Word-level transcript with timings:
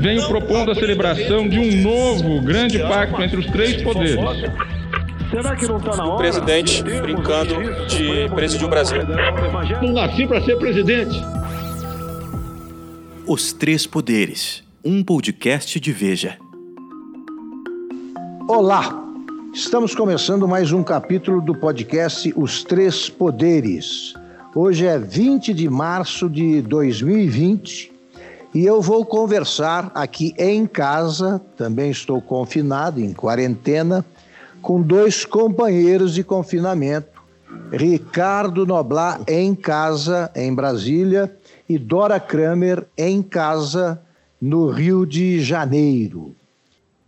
venho 0.00 0.26
propondo 0.26 0.70
a 0.70 0.74
celebração 0.74 1.46
de 1.46 1.58
um 1.58 1.82
novo 1.82 2.40
grande 2.40 2.78
pacto 2.78 3.22
entre 3.22 3.38
os 3.38 3.46
três 3.46 3.82
poderes. 3.82 4.16
Será 5.30 5.54
que 5.54 5.66
não 5.66 5.76
está 5.76 5.94
na 5.94 6.04
hora? 6.06 6.14
O 6.14 6.16
presidente 6.16 6.82
brincando 6.82 7.54
de 7.86 8.28
presidir 8.34 8.66
o 8.66 8.70
Brasil. 8.70 9.02
Não 9.82 9.92
nasci 9.92 10.26
para 10.26 10.42
ser 10.42 10.56
presidente. 10.56 11.14
Os 13.26 13.52
Três 13.52 13.86
Poderes, 13.86 14.64
um 14.82 15.04
podcast 15.04 15.78
de 15.78 15.92
Veja. 15.92 16.38
Olá, 18.48 19.04
estamos 19.52 19.94
começando 19.94 20.48
mais 20.48 20.72
um 20.72 20.82
capítulo 20.82 21.42
do 21.42 21.54
podcast 21.54 22.32
Os 22.34 22.64
Três 22.64 23.10
Poderes. 23.10 24.14
Hoje 24.54 24.86
é 24.86 24.98
20 24.98 25.52
de 25.52 25.68
março 25.68 26.28
de 26.28 26.62
2020 26.62 27.89
e 28.52 28.66
eu 28.66 28.82
vou 28.82 29.04
conversar 29.04 29.92
aqui 29.94 30.34
em 30.36 30.66
casa, 30.66 31.40
também 31.56 31.90
estou 31.90 32.20
confinado, 32.20 33.00
em 33.00 33.12
quarentena, 33.12 34.04
com 34.60 34.82
dois 34.82 35.24
companheiros 35.24 36.14
de 36.14 36.24
confinamento, 36.24 37.20
Ricardo 37.72 38.66
Noblar 38.66 39.20
em 39.28 39.54
casa, 39.54 40.30
em 40.34 40.52
Brasília, 40.52 41.34
e 41.68 41.78
Dora 41.78 42.18
Kramer 42.18 42.84
em 42.98 43.22
casa, 43.22 44.00
no 44.40 44.70
Rio 44.70 45.06
de 45.06 45.40
Janeiro. 45.40 46.34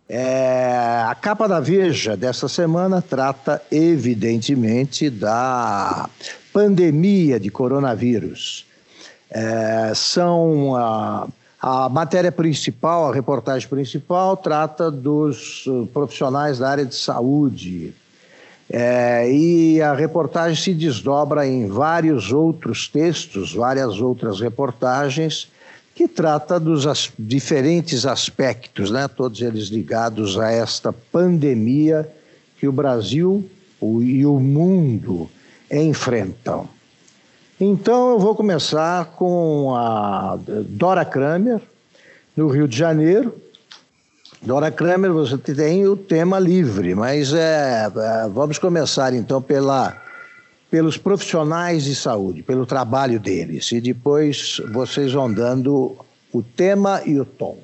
É, 0.09 1.05
a 1.09 1.15
capa 1.15 1.49
da 1.49 1.59
Veja 1.59 2.17
dessa 2.17 2.47
semana 2.47 3.03
trata, 3.03 3.61
evidentemente, 3.73 5.09
da 5.09 6.09
pandemia 6.53 7.41
de 7.41 7.51
coronavírus. 7.51 8.67
É, 9.35 9.93
são 9.95 10.77
a, 10.77 11.27
a 11.61 11.89
matéria 11.89 12.31
principal, 12.31 13.11
a 13.11 13.15
reportagem 13.15 13.67
principal, 13.67 14.37
trata 14.37 14.91
dos 14.91 15.67
uh, 15.67 15.87
profissionais 15.87 16.59
da 16.59 16.69
área 16.69 16.85
de 16.85 16.95
saúde. 16.95 17.95
É, 18.69 19.31
e 19.33 19.81
a 19.81 19.95
reportagem 19.95 20.63
se 20.63 20.75
desdobra 20.75 21.47
em 21.47 21.67
vários 21.67 22.33
outros 22.33 22.89
textos, 22.89 23.55
várias 23.55 24.01
outras 24.01 24.41
reportagens, 24.41 25.51
que 25.95 26.07
trata 26.09 26.59
dos 26.59 26.87
as, 26.87 27.11
diferentes 27.19 28.05
aspectos, 28.07 28.91
né, 28.91 29.09
todos 29.09 29.41
eles 29.41 29.69
ligados 29.69 30.39
a 30.39 30.51
esta 30.51 30.93
pandemia 30.93 32.09
que 32.59 32.67
o 32.69 32.73
Brasil 32.73 33.49
o, 33.81 34.03
e 34.03 34.25
o 34.25 34.39
mundo 34.39 35.31
enfrentam. 35.71 36.69
Então 37.65 38.11
eu 38.11 38.19
vou 38.19 38.35
começar 38.35 39.05
com 39.05 39.73
a 39.77 40.37
Dora 40.67 41.05
Kramer, 41.05 41.61
no 42.37 42.49
Rio 42.49 42.67
de 42.67 42.77
Janeiro. 42.77 43.41
Dora 44.43 44.69
Kramer, 44.69 45.13
você 45.13 45.39
tem 45.39 45.87
o 45.87 45.97
tema 45.97 46.41
livre, 46.41 46.93
mas 46.97 47.33
é, 47.33 47.85
é, 47.85 48.29
vamos 48.29 48.59
começar 48.59 49.15
então 49.15 49.41
pela, 49.41 49.97
pelos 50.73 50.97
profissionais 50.97 51.85
de 51.85 51.95
saúde, 51.95 52.43
pelo 52.43 52.67
trabalho 52.67 53.21
deles, 53.21 53.71
e 53.71 53.81
depois 53.81 54.61
vocês 54.73 55.13
vão 55.13 55.33
dando 55.33 55.97
o 56.33 56.43
tema 56.43 57.01
e 57.07 57.21
o 57.21 57.25
tom. 57.25 57.59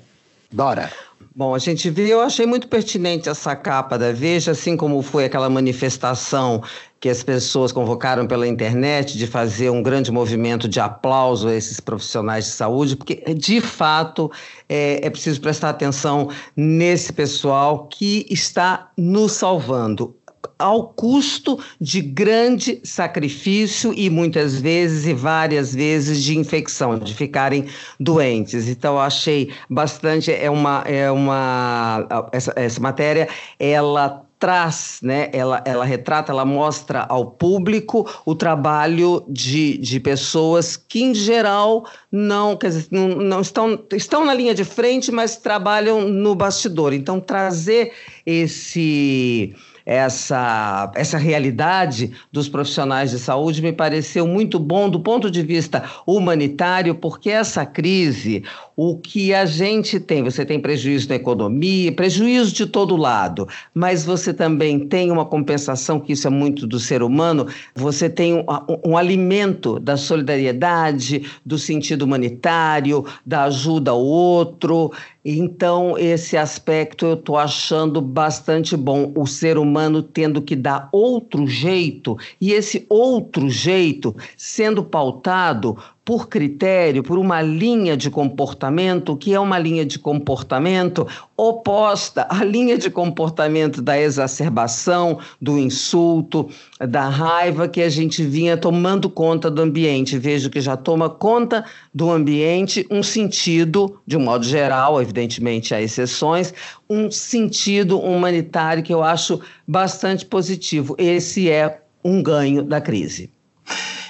Dora. 0.49 0.93
Bom, 1.35 1.55
a 1.55 1.59
gente 1.59 1.91
viu, 1.91 2.07
eu 2.07 2.21
achei 2.21 2.47
muito 2.47 2.69
pertinente 2.69 3.29
essa 3.29 3.55
capa 3.55 3.99
da 3.99 4.13
Veja, 4.13 4.53
assim 4.53 4.77
como 4.77 5.03
foi 5.03 5.25
aquela 5.25 5.49
manifestação 5.51 6.63
que 7.01 7.09
as 7.09 7.23
pessoas 7.23 7.71
convocaram 7.71 8.27
pela 8.27 8.47
internet 8.47 9.17
de 9.17 9.27
fazer 9.27 9.71
um 9.71 9.83
grande 9.83 10.11
movimento 10.11 10.69
de 10.69 10.81
aplauso 10.81 11.49
a 11.49 11.55
esses 11.55 11.79
profissionais 11.79 12.47
de 12.47 12.51
saúde, 12.51 12.97
porque 12.97 13.23
de 13.35 13.61
fato 13.61 14.31
é, 14.69 15.07
é 15.07 15.11
preciso 15.11 15.41
prestar 15.41 15.71
atenção 15.71 16.29
nesse 16.57 17.13
pessoal 17.13 17.87
que 17.87 18.27
está 18.31 18.91
nos 18.97 19.33
salvando 19.33 20.15
ao 20.59 20.89
custo 20.89 21.59
de 21.81 22.01
grande 22.01 22.81
sacrifício 22.83 23.92
e 23.95 24.11
muitas 24.11 24.61
vezes 24.61 25.07
e 25.07 25.14
várias 25.14 25.73
vezes 25.73 26.23
de 26.23 26.37
infecção, 26.37 26.98
de 26.98 27.14
ficarem 27.14 27.67
doentes. 27.98 28.69
Então 28.69 28.98
achei 28.98 29.53
bastante 29.70 30.33
é 30.33 30.51
uma 30.51 30.83
é 30.85 31.11
uma 31.11 32.29
essa, 32.33 32.53
essa 32.57 32.81
matéria 32.81 33.29
ela 33.58 34.27
traz, 34.39 35.01
né? 35.03 35.29
Ela, 35.33 35.63
ela 35.65 35.85
retrata, 35.85 36.33
ela 36.33 36.45
mostra 36.45 37.05
ao 37.09 37.27
público 37.27 38.09
o 38.25 38.35
trabalho 38.35 39.25
de, 39.29 39.79
de 39.79 39.99
pessoas 39.99 40.77
que, 40.77 41.03
em 41.03 41.15
geral, 41.15 41.87
não, 42.11 42.57
quer 42.57 42.69
dizer, 42.69 42.89
não, 42.91 43.09
não 43.09 43.41
estão, 43.41 43.85
estão 43.93 44.25
na 44.25 44.33
linha 44.33 44.55
de 44.55 44.65
frente, 44.65 45.11
mas 45.11 45.37
trabalham 45.37 46.09
no 46.09 46.35
bastidor. 46.35 46.93
Então, 46.93 47.21
trazer 47.21 47.93
esse 48.25 49.55
essa, 49.89 50.93
essa 50.95 51.17
realidade 51.17 52.13
dos 52.31 52.47
profissionais 52.47 53.11
de 53.11 53.19
saúde 53.19 53.63
me 53.63 53.73
pareceu 53.73 54.27
muito 54.27 54.59
bom 54.59 54.91
do 54.91 55.01
ponto 55.01 55.31
de 55.31 55.43
vista 55.43 55.83
humanitário, 56.07 56.95
porque 56.95 57.31
essa 57.31 57.65
crise, 57.65 58.45
o 58.77 58.99
que 58.99 59.33
a 59.33 59.47
gente 59.47 59.99
tem, 59.99 60.23
você 60.23 60.45
tem 60.45 60.61
prejuízo 60.61 61.09
na 61.09 61.15
economia, 61.15 61.91
prejuízo 61.91 62.53
de 62.53 62.67
todo 62.67 62.99
lado, 62.99 63.49
mas 63.73 64.05
você 64.05 64.35
também 64.35 64.79
tem 64.79 65.11
uma 65.11 65.25
compensação, 65.25 65.99
que 65.99 66.13
isso 66.13 66.27
é 66.27 66.31
muito 66.31 66.67
do 66.67 66.79
ser 66.79 67.03
humano, 67.03 67.47
você 67.75 68.11
tem 68.11 68.35
um, 68.35 68.45
um, 68.69 68.91
um 68.91 68.97
alimento 68.99 69.81
da 69.81 69.97
solidariedade, 69.97 71.25
do 71.47 71.57
sentido 71.57 72.03
humanitário, 72.03 73.07
da 73.25 73.45
ajuda 73.45 73.93
ao 73.93 74.05
outro. 74.05 74.93
Então, 75.30 75.98
esse 75.98 76.39
aspecto 76.39 77.05
eu 77.05 77.12
estou 77.12 77.36
achando 77.36 78.00
bastante 78.00 78.74
bom. 78.74 79.12
O 79.14 79.27
ser 79.27 79.58
humano 79.58 80.02
tendo 80.02 80.40
que 80.40 80.56
dar 80.56 80.89
outro 80.90 81.46
jeito, 81.46 82.16
e 82.40 82.52
esse 82.52 82.86
outro 82.89 83.50
jeito 83.50 84.16
sendo 84.39 84.83
pautado 84.83 85.77
por 86.08 86.27
critério, 86.27 87.02
por 87.02 87.19
uma 87.19 87.42
linha 87.42 87.95
de 87.95 88.08
comportamento, 88.08 89.14
que 89.14 89.35
é 89.35 89.39
uma 89.39 89.58
linha 89.58 89.85
de 89.85 89.98
comportamento 89.98 91.07
oposta 91.36 92.27
à 92.30 92.42
linha 92.42 92.79
de 92.79 92.89
comportamento 92.89 93.83
da 93.83 94.01
exacerbação, 94.01 95.19
do 95.39 95.58
insulto, 95.58 96.48
da 96.80 97.11
raiva 97.11 97.69
que 97.69 97.83
a 97.83 97.91
gente 97.91 98.24
vinha 98.24 98.57
tomando 98.57 99.11
conta 99.11 99.51
do 99.51 99.61
ambiente. 99.61 100.17
Vejo 100.17 100.48
que 100.48 100.63
já 100.63 100.79
toma 100.79 101.11
conta 101.11 101.63
do 101.92 102.11
ambiente 102.11 102.86
um 102.90 103.02
sentido, 103.02 104.01
de 104.07 104.17
um 104.17 104.20
modo 104.20 104.46
geral, 104.46 105.02
evidentemente 105.02 105.75
há 105.75 105.83
exceções, 105.83 106.55
um 106.89 107.11
sentido 107.11 108.01
humanitário 108.01 108.83
que 108.83 108.95
eu 108.95 109.02
acho 109.02 109.42
bastante 109.67 110.25
positivo. 110.25 110.96
Esse 110.96 111.51
é 111.51 111.83
um 112.02 112.23
ganho 112.23 112.63
da 112.63 112.80
crise. 112.80 113.30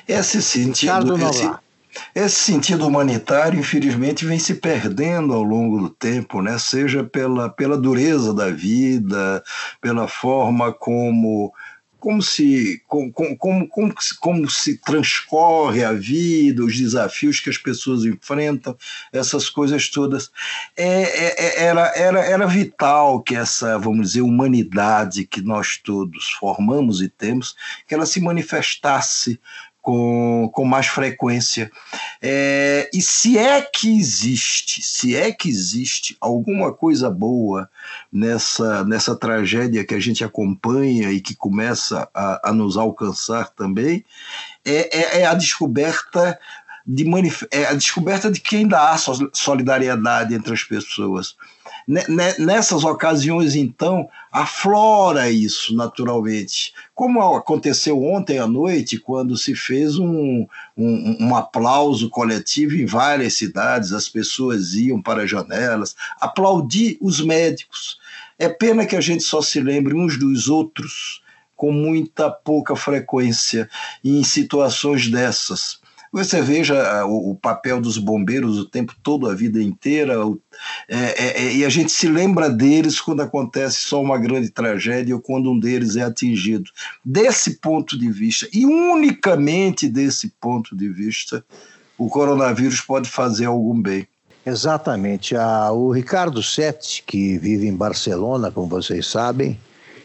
Esse 0.06 0.41
sentido, 0.41 1.16
esse, 1.28 1.50
esse 2.14 2.36
sentido 2.36 2.86
humanitário, 2.86 3.60
infelizmente, 3.60 4.25
vem 4.25 4.38
se 4.38 4.54
perdendo 4.54 5.32
ao 5.32 5.42
longo 5.42 5.78
do 5.78 5.91
tempo, 5.91 6.42
né? 6.42 6.59
seja 6.59 7.04
pela, 7.04 7.48
pela 7.48 7.76
dureza 7.76 8.32
da 8.34 8.50
vida, 8.50 9.42
pela 9.81 10.09
forma 10.09 10.72
como 10.72 11.53
como 12.00 12.22
se, 12.22 12.81
como, 12.86 13.12
como, 13.12 13.36
como, 13.69 13.94
como, 14.20 14.50
se 14.50 14.78
transcorre 14.78 15.82
a 15.84 15.92
vida, 15.92 16.64
os 16.64 16.78
desafios 16.78 17.41
que 17.41 17.50
as 17.50 17.59
pessoas 17.59 18.04
enfrentam, 18.04 18.76
essas 19.12 19.48
coisas 19.48 19.88
todas. 19.88 20.30
É, 20.76 20.86
é, 20.86 21.34
é, 21.38 21.65
era, 21.65 21.92
era, 21.97 22.20
era 22.20 22.47
vital 22.47 23.20
que 23.20 23.34
essa, 23.34 23.78
vamos 23.78 24.09
dizer, 24.09 24.22
humanidade 24.22 25.26
que 25.26 25.41
nós 25.41 25.76
todos 25.76 26.30
formamos 26.38 27.03
e 27.03 27.09
temos, 27.09 27.56
que 27.86 27.94
ela 27.94 28.06
se 28.06 28.20
manifestasse 28.20 29.41
com, 29.88 30.50
com 30.53 30.66
mais 30.66 30.87
frequência. 30.87 31.72
É, 32.21 32.91
e 32.93 33.00
se 33.00 33.38
é 33.38 33.62
que 33.62 33.99
existe, 33.99 34.82
se 34.82 35.16
é 35.16 35.32
que 35.32 35.49
existe 35.49 36.15
alguma 36.21 36.74
coisa 36.74 37.09
boa 37.09 37.71
nessa, 38.12 38.84
nessa 38.84 39.16
tragédia 39.16 39.86
que 39.86 39.95
a 39.95 39.98
gente 39.98 40.22
acompanha 40.22 41.10
e 41.10 41.22
que 41.22 41.34
começa 41.34 42.07
a, 42.12 42.51
a 42.51 42.53
nos 42.53 42.77
alcançar 42.77 43.48
também, 43.48 44.04
é, 44.62 44.98
é, 44.98 45.21
é 45.22 45.27
a 45.27 45.33
descoberta 45.33 46.39
de 46.86 47.07
é 47.51 47.65
a 47.65 47.72
descoberta 47.72 48.30
de 48.30 48.41
que 48.41 48.57
ainda 48.57 48.91
há 48.91 48.97
solidariedade 49.33 50.34
entre 50.34 50.53
as 50.53 50.65
pessoas. 50.65 51.34
Nessas 51.88 52.84
ocasiões, 52.84 53.56
então, 53.56 54.10
aflora 54.30 55.30
isso 55.30 55.74
naturalmente. 55.74 56.74
Como 56.94 57.18
aconteceu 57.34 58.04
ontem 58.04 58.38
à 58.38 58.46
noite, 58.46 58.98
quando 58.98 59.38
se 59.38 59.54
fez 59.54 59.98
um, 59.98 60.46
um, 60.76 61.16
um 61.18 61.34
aplauso 61.34 62.10
coletivo 62.10 62.74
em 62.74 62.84
várias 62.84 63.34
cidades, 63.34 63.94
as 63.94 64.06
pessoas 64.06 64.74
iam 64.74 65.00
para 65.00 65.22
as 65.22 65.30
janelas 65.30 65.96
aplaudir 66.20 66.98
os 67.00 67.22
médicos. 67.22 67.96
É 68.38 68.50
pena 68.50 68.84
que 68.84 68.94
a 68.94 69.00
gente 69.00 69.22
só 69.22 69.40
se 69.40 69.58
lembre 69.58 69.94
uns 69.94 70.18
dos 70.18 70.46
outros 70.46 71.22
com 71.56 71.72
muita 71.72 72.30
pouca 72.30 72.76
frequência 72.76 73.66
em 74.04 74.22
situações 74.22 75.08
dessas. 75.08 75.80
Você 76.13 76.41
veja 76.41 76.81
ah, 76.83 77.07
o, 77.07 77.31
o, 77.31 77.34
papel 77.34 77.81
dos 77.81 77.99
bombeiros 77.99 78.59
o 78.59 78.65
tempo 78.65 78.95
todo, 79.03 79.28
a 79.28 79.34
vida 79.34 79.63
inteira, 79.63 80.27
o, 80.27 80.41
é, 80.89 80.97
é, 80.97 81.43
é, 81.45 81.53
e 81.57 81.65
a 81.65 81.69
gente 81.69 81.93
se 81.93 82.09
lembra 82.09 82.49
deles 82.49 83.01
quando 83.01 83.21
acontece 83.21 83.81
só 83.81 84.01
uma 84.01 84.19
grande 84.19 84.51
tragédia 84.51 85.15
ou 85.15 85.21
quando 85.21 85.51
um 85.51 85.59
deles 85.59 85.97
é 85.97 86.03
atingido. 86.03 86.71
Desse 87.05 87.59
ponto 87.60 87.99
de 87.99 88.10
vista, 88.10 88.49
e 88.53 88.65
unicamente 88.65 89.89
desse 89.89 90.33
ponto 90.41 90.77
de 90.77 90.89
vista, 90.89 91.45
o 91.97 92.09
coronavírus 92.09 92.81
pode 92.81 93.09
fazer 93.09 93.47
algum 93.47 93.81
bem. 93.81 94.07
Exatamente. 94.47 95.37
Ah, 95.37 95.71
o 95.72 95.91
Ricardo 95.91 96.43
Sete, 96.43 97.03
que 97.07 97.37
vive 97.37 97.66
em 97.66 97.77
Barcelona, 97.77 98.51
como 98.51 98.66
vocês 98.66 99.07
sabem, 99.07 99.59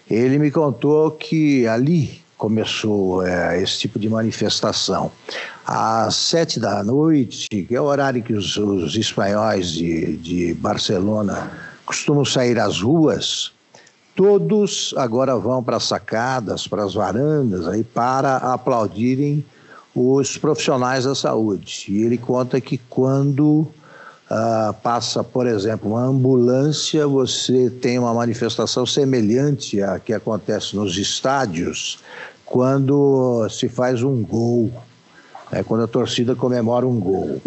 ele 0.09 0.37
me 0.37 0.51
contou 0.51 1.11
que 1.11 1.65
ali 1.65 2.21
começou 2.37 3.25
é, 3.25 3.61
esse 3.61 3.79
tipo 3.79 3.97
de 3.97 4.09
manifestação. 4.09 5.09
Às 5.65 6.15
sete 6.15 6.59
da 6.59 6.83
noite, 6.83 7.47
que 7.47 7.73
é 7.73 7.79
o 7.79 7.85
horário 7.85 8.21
que 8.21 8.33
os, 8.33 8.57
os 8.57 8.95
espanhóis 8.95 9.69
de, 9.71 10.17
de 10.17 10.53
Barcelona 10.55 11.51
costumam 11.85 12.25
sair 12.25 12.59
às 12.59 12.81
ruas, 12.81 13.51
todos 14.15 14.93
agora 14.97 15.35
vão 15.37 15.63
para 15.63 15.77
as 15.77 15.85
sacadas, 15.85 16.67
para 16.67 16.83
as 16.83 16.93
varandas, 16.93 17.67
aí 17.67 17.83
para 17.83 18.37
aplaudirem 18.37 19.45
os 19.95 20.37
profissionais 20.37 21.05
da 21.05 21.15
saúde. 21.15 21.85
E 21.87 22.03
ele 22.03 22.17
conta 22.17 22.59
que 22.59 22.77
quando 22.89 23.67
Uh, 24.31 24.73
passa, 24.81 25.23
por 25.23 25.45
exemplo, 25.45 25.91
uma 25.91 26.05
ambulância, 26.05 27.05
você 27.05 27.69
tem 27.69 27.99
uma 27.99 28.13
manifestação 28.13 28.83
semelhante 28.83 29.79
à 29.83 29.99
que 29.99 30.11
acontece 30.11 30.75
nos 30.75 30.97
estádios 30.97 31.99
quando 32.43 33.47
se 33.49 33.67
faz 33.67 34.01
um 34.01 34.23
gol, 34.23 34.71
né, 35.53 35.63
quando 35.63 35.83
a 35.83 35.87
torcida 35.87 36.35
comemora 36.35 36.87
um 36.87 36.99
gol. 36.99 37.39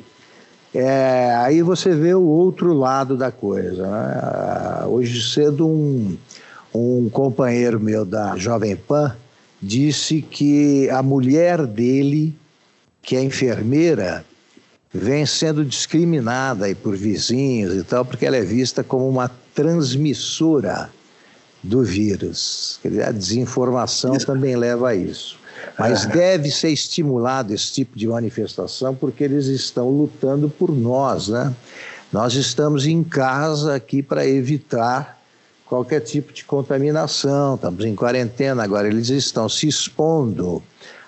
É, 0.73 1.35
aí 1.37 1.61
você 1.61 1.95
vê 1.95 2.15
o 2.15 2.23
outro 2.23 2.73
lado 2.73 3.17
da 3.17 3.33
coisa. 3.33 3.83
Né? 3.83 4.21
Ah, 4.23 4.85
hoje 4.87 5.21
cedo, 5.23 5.67
um, 5.67 6.17
um 6.73 7.09
companheiro 7.11 7.81
meu 7.81 8.05
da 8.05 8.37
Jovem 8.37 8.77
Pan 8.77 9.17
disse 9.61 10.23
que 10.23 10.89
a 10.91 11.03
mulher 11.03 11.67
dele, 11.67 12.35
que 13.03 13.17
é 13.17 13.23
enfermeira, 13.23 14.25
vem 14.93 15.27
sendo 15.27 15.65
discriminada 15.65 16.67
aí 16.67 16.75
por 16.75 16.95
vizinhos 16.95 17.75
e 17.75 17.83
tal, 17.83 18.05
porque 18.05 18.25
ela 18.25 18.37
é 18.37 18.43
vista 18.43 18.85
como 18.85 19.09
uma 19.09 19.31
transmissora 19.55 20.91
do 21.63 21.83
vírus. 21.83 22.79
A 23.05 23.11
desinformação 23.11 24.17
também 24.19 24.55
leva 24.55 24.91
a 24.91 24.95
isso. 24.95 25.39
Mas 25.79 26.07
deve 26.07 26.51
ser 26.51 26.71
estimulado 26.71 27.53
esse 27.53 27.73
tipo 27.73 27.99
de 27.99 28.07
manifestação 28.07 28.95
porque 28.95 29.25
eles 29.25 29.47
estão 29.47 29.89
lutando 29.91 30.49
por 30.49 30.71
nós, 30.71 31.29
né? 31.29 31.55
Nós 32.13 32.35
estamos 32.35 32.87
em 32.87 33.03
casa 33.03 33.75
aqui 33.75 34.03
para 34.03 34.27
evitar 34.27 35.21
qualquer 35.67 36.01
tipo 36.01 36.33
de 36.33 36.45
contaminação, 36.45 37.57
estamos 37.57 37.85
em 37.85 37.95
quarentena 37.95 38.63
agora, 38.63 38.87
eles 38.87 39.09
estão 39.09 39.49
se 39.49 39.67
expondo 39.67 40.63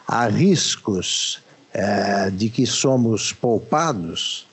a 0.06 0.26
riscos 0.26 1.40
é, 1.72 2.30
de 2.30 2.48
que 2.48 2.66
somos 2.66 3.32
poupados 3.32 4.47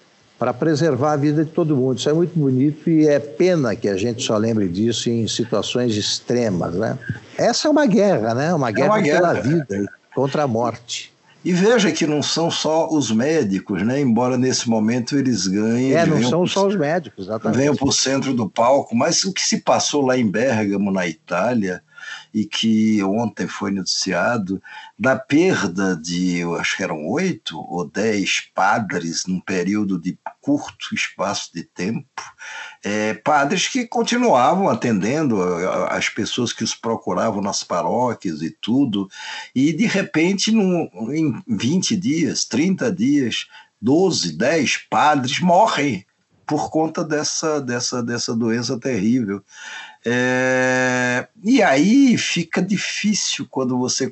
para 0.46 0.54
preservar 0.54 1.14
a 1.14 1.16
vida 1.16 1.44
de 1.44 1.50
todo 1.50 1.76
mundo. 1.76 1.98
Isso 1.98 2.08
é 2.08 2.14
muito 2.14 2.38
bonito 2.38 2.88
e 2.88 3.08
é 3.08 3.18
pena 3.18 3.76
que 3.76 3.90
a 3.90 3.98
gente 3.98 4.22
só 4.22 4.38
lembre 4.38 4.70
disso 4.70 5.10
em 5.10 5.28
situações 5.28 5.96
extremas, 5.96 6.76
né? 6.76 7.00
Essa 7.36 7.68
é 7.68 7.72
uma 7.72 7.88
guerra, 7.88 8.36
né? 8.36 8.54
Uma 8.54 8.70
guerra, 8.70 8.86
é 8.86 8.90
uma 8.92 9.02
guerra 9.02 9.20
pela 9.20 9.42
vida 9.42 9.92
contra 10.14 10.44
a 10.44 10.48
morte. 10.48 11.12
E 11.44 11.52
veja 11.52 11.92
que 11.92 12.06
não 12.06 12.22
são 12.22 12.52
só 12.52 12.88
os 12.90 13.10
médicos, 13.10 13.82
né? 13.82 14.00
Embora 14.00 14.38
nesse 14.38 14.70
momento 14.70 15.18
eles 15.18 15.48
ganhem. 15.48 15.96
É, 15.96 16.06
não 16.06 16.22
são 16.22 16.46
só 16.46 16.68
os 16.68 16.76
médicos, 16.76 17.26
exatamente. 17.26 17.58
Venham 17.58 17.76
para 17.76 17.88
o 17.88 17.92
centro 17.92 18.32
do 18.32 18.48
palco, 18.48 18.96
mas 18.96 19.24
o 19.24 19.34
que 19.34 19.42
se 19.42 19.62
passou 19.62 20.06
lá 20.06 20.16
em 20.16 20.30
Bergamo, 20.30 20.92
na 20.92 21.08
Itália, 21.08 21.82
e 22.34 22.46
que 22.46 23.02
ontem 23.04 23.48
foi 23.48 23.72
noticiado 23.72 24.62
da 24.98 25.16
perda 25.16 25.96
de, 25.96 26.38
eu 26.38 26.56
acho 26.56 26.78
que 26.78 26.84
eram 26.84 27.06
oito 27.08 27.60
ou 27.60 27.90
dez 27.90 28.42
padres 28.54 29.26
num 29.26 29.40
período 29.40 30.00
de 30.00 30.18
curto 30.42 30.94
espaço 30.94 31.52
de 31.54 31.64
tempo, 31.64 32.22
é, 32.84 33.14
padres 33.14 33.68
que 33.68 33.88
continuavam 33.88 34.70
atendendo 34.70 35.42
as 35.90 36.08
pessoas 36.10 36.54
que 36.54 36.64
os 36.64 36.76
procuravam 36.76 37.42
nas 37.42 37.64
paróquias 37.64 38.42
e 38.42 38.50
tudo, 38.50 39.10
e 39.54 39.74
de 39.74 39.86
repente, 39.86 40.52
num, 40.52 40.90
em 41.12 41.42
20 41.48 41.98
dias, 41.98 42.46
30 42.46 42.92
dias, 42.92 43.48
12, 43.82 44.38
10 44.38 44.78
padres 44.90 45.40
morrem 45.40 46.06
por 46.46 46.70
conta 46.70 47.04
dessa, 47.04 47.60
dessa, 47.60 48.04
dessa 48.04 48.36
doença 48.36 48.80
terrível. 48.80 49.44
É, 50.08 51.28
e 51.44 51.64
aí 51.64 52.16
fica 52.16 52.62
difícil 52.62 53.48
quando 53.50 53.76
você 53.78 54.08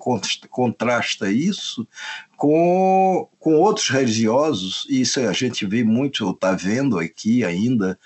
contrasta 0.49 1.31
isso 1.31 1.87
com, 2.35 3.27
com 3.39 3.55
outros 3.55 3.89
religiosos, 3.89 4.85
e 4.89 5.01
isso 5.01 5.19
a 5.19 5.31
gente 5.33 5.65
vê 5.65 5.83
muito, 5.83 6.29
está 6.29 6.51
vendo 6.53 6.97
aqui 6.99 7.43
ainda, 7.43 7.97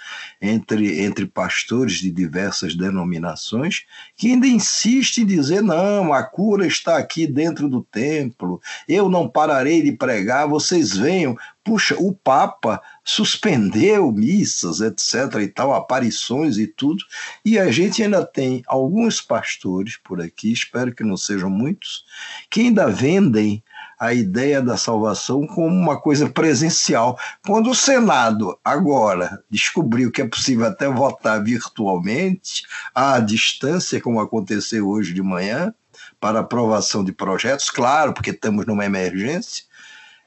entre, 0.42 1.02
entre 1.02 1.26
pastores 1.26 1.96
de 1.96 2.12
diversas 2.12 2.76
denominações, 2.76 3.86
que 4.16 4.28
ainda 4.28 4.48
insistem 4.48 5.24
em 5.24 5.28
dizer: 5.28 5.62
não, 5.62 6.14
a 6.14 6.24
cura 6.24 6.68
está 6.68 6.98
aqui 6.98 7.26
dentro 7.26 7.68
do 7.70 7.82
templo, 7.82 8.62
eu 8.88 9.10
não 9.10 9.28
pararei 9.28 9.82
de 9.82 9.92
pregar, 9.92 10.48
vocês 10.48 10.96
venham. 10.96 11.36
Puxa, 11.64 11.96
o 12.00 12.14
Papa 12.14 12.82
suspendeu 13.04 14.10
missas, 14.10 14.80
etc. 14.80 15.42
e 15.42 15.48
tal, 15.50 15.74
aparições 15.74 16.58
e 16.58 16.66
tudo, 16.66 17.04
e 17.44 17.60
a 17.60 17.70
gente 17.70 18.02
ainda 18.02 18.26
tem 18.26 18.64
alguns 18.68 19.20
pastores 19.20 19.98
por 19.98 20.22
aqui, 20.22 20.54
espero 20.54 20.96
que 20.96 21.04
não 21.04 21.18
sejam 21.18 21.50
muitos, 21.50 22.06
que 22.50 22.62
ainda 22.62 22.88
vendem 22.88 23.62
a 24.00 24.14
ideia 24.14 24.62
da 24.62 24.78
salvação 24.78 25.46
como 25.48 25.76
uma 25.76 26.00
coisa 26.00 26.30
presencial. 26.30 27.18
Quando 27.46 27.72
o 27.72 27.76
Senado 27.76 28.58
agora 28.64 29.44
descobriu 29.50 30.12
que 30.12 30.22
é 30.22 30.28
possível 30.28 30.68
até 30.68 30.88
votar 30.88 31.44
virtualmente, 31.44 32.64
à 32.94 33.20
distância, 33.20 34.02
como 34.02 34.20
aconteceu 34.20 34.88
hoje 34.88 35.14
de 35.14 35.22
manhã, 35.22 35.74
para 36.20 36.40
aprovação 36.40 37.04
de 37.04 37.12
projetos, 37.12 37.70
claro, 37.70 38.14
porque 38.14 38.32
estamos 38.32 38.66
numa 38.66 38.86
emergência, 38.86 39.66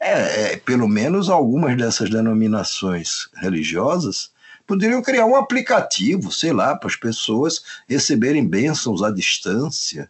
é, 0.00 0.52
é, 0.52 0.56
pelo 0.56 0.88
menos 0.88 1.28
algumas 1.28 1.76
dessas 1.76 2.08
denominações 2.08 3.28
religiosas 3.36 4.30
poderiam 4.66 5.02
criar 5.02 5.26
um 5.26 5.34
aplicativo, 5.34 6.30
sei 6.30 6.52
lá, 6.52 6.76
para 6.76 6.88
as 6.88 6.94
pessoas 6.94 7.60
receberem 7.88 8.46
bênçãos 8.46 9.02
à 9.02 9.10
distância, 9.10 10.08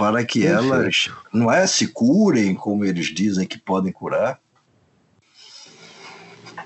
para 0.00 0.24
que 0.24 0.46
elas 0.46 1.10
não 1.30 1.52
é 1.52 1.66
se 1.66 1.88
curem 1.88 2.54
como 2.54 2.86
eles 2.86 3.08
dizem 3.08 3.46
que 3.46 3.58
podem 3.58 3.92
curar. 3.92 4.40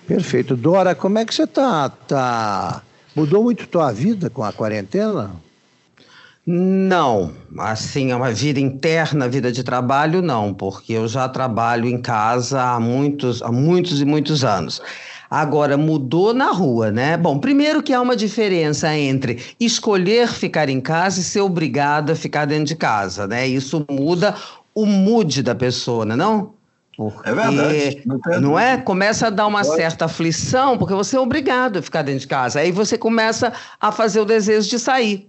Perfeito. 0.06 0.56
Dora, 0.56 0.94
como 0.94 1.18
é 1.18 1.24
que 1.24 1.34
você 1.34 1.46
tá? 1.46 1.88
tá... 1.88 2.82
Mudou 3.14 3.42
muito 3.42 3.66
tua 3.66 3.90
vida 3.90 4.30
com 4.30 4.44
a 4.44 4.52
quarentena? 4.52 5.32
Não, 6.46 7.32
assim, 7.58 8.12
é 8.12 8.16
uma 8.16 8.30
vida 8.30 8.60
interna, 8.60 9.28
vida 9.28 9.50
de 9.50 9.64
trabalho, 9.64 10.20
não, 10.20 10.52
porque 10.52 10.92
eu 10.92 11.08
já 11.08 11.28
trabalho 11.28 11.88
em 11.88 12.00
casa 12.00 12.62
há 12.62 12.78
muitos, 12.78 13.42
há 13.42 13.50
muitos 13.50 14.00
e 14.00 14.04
muitos 14.04 14.44
anos. 14.44 14.80
Agora, 15.30 15.76
mudou 15.76 16.32
na 16.34 16.50
rua, 16.50 16.90
né? 16.90 17.16
Bom, 17.16 17.38
primeiro 17.38 17.82
que 17.82 17.92
há 17.92 18.00
uma 18.00 18.16
diferença 18.16 18.94
entre 18.96 19.42
escolher 19.58 20.28
ficar 20.28 20.68
em 20.68 20.80
casa 20.80 21.20
e 21.20 21.24
ser 21.24 21.40
obrigada 21.40 22.12
a 22.12 22.16
ficar 22.16 22.44
dentro 22.44 22.66
de 22.66 22.76
casa, 22.76 23.26
né? 23.26 23.46
Isso 23.46 23.84
muda 23.90 24.34
o 24.74 24.86
mood 24.86 25.42
da 25.42 25.54
pessoa, 25.54 26.04
não 26.04 26.14
é 26.14 26.16
não? 26.16 26.54
Porque, 26.96 27.28
é 27.28 27.34
verdade. 27.34 28.02
Não, 28.06 28.40
não 28.40 28.58
é? 28.58 28.76
Começa 28.76 29.26
a 29.26 29.30
dar 29.30 29.46
uma 29.46 29.62
Pode. 29.62 29.76
certa 29.76 30.04
aflição, 30.04 30.78
porque 30.78 30.94
você 30.94 31.16
é 31.16 31.20
obrigado 31.20 31.78
a 31.78 31.82
ficar 31.82 32.02
dentro 32.02 32.20
de 32.20 32.28
casa. 32.28 32.60
Aí 32.60 32.70
você 32.70 32.96
começa 32.96 33.52
a 33.80 33.90
fazer 33.90 34.20
o 34.20 34.24
desejo 34.24 34.68
de 34.68 34.78
sair, 34.78 35.28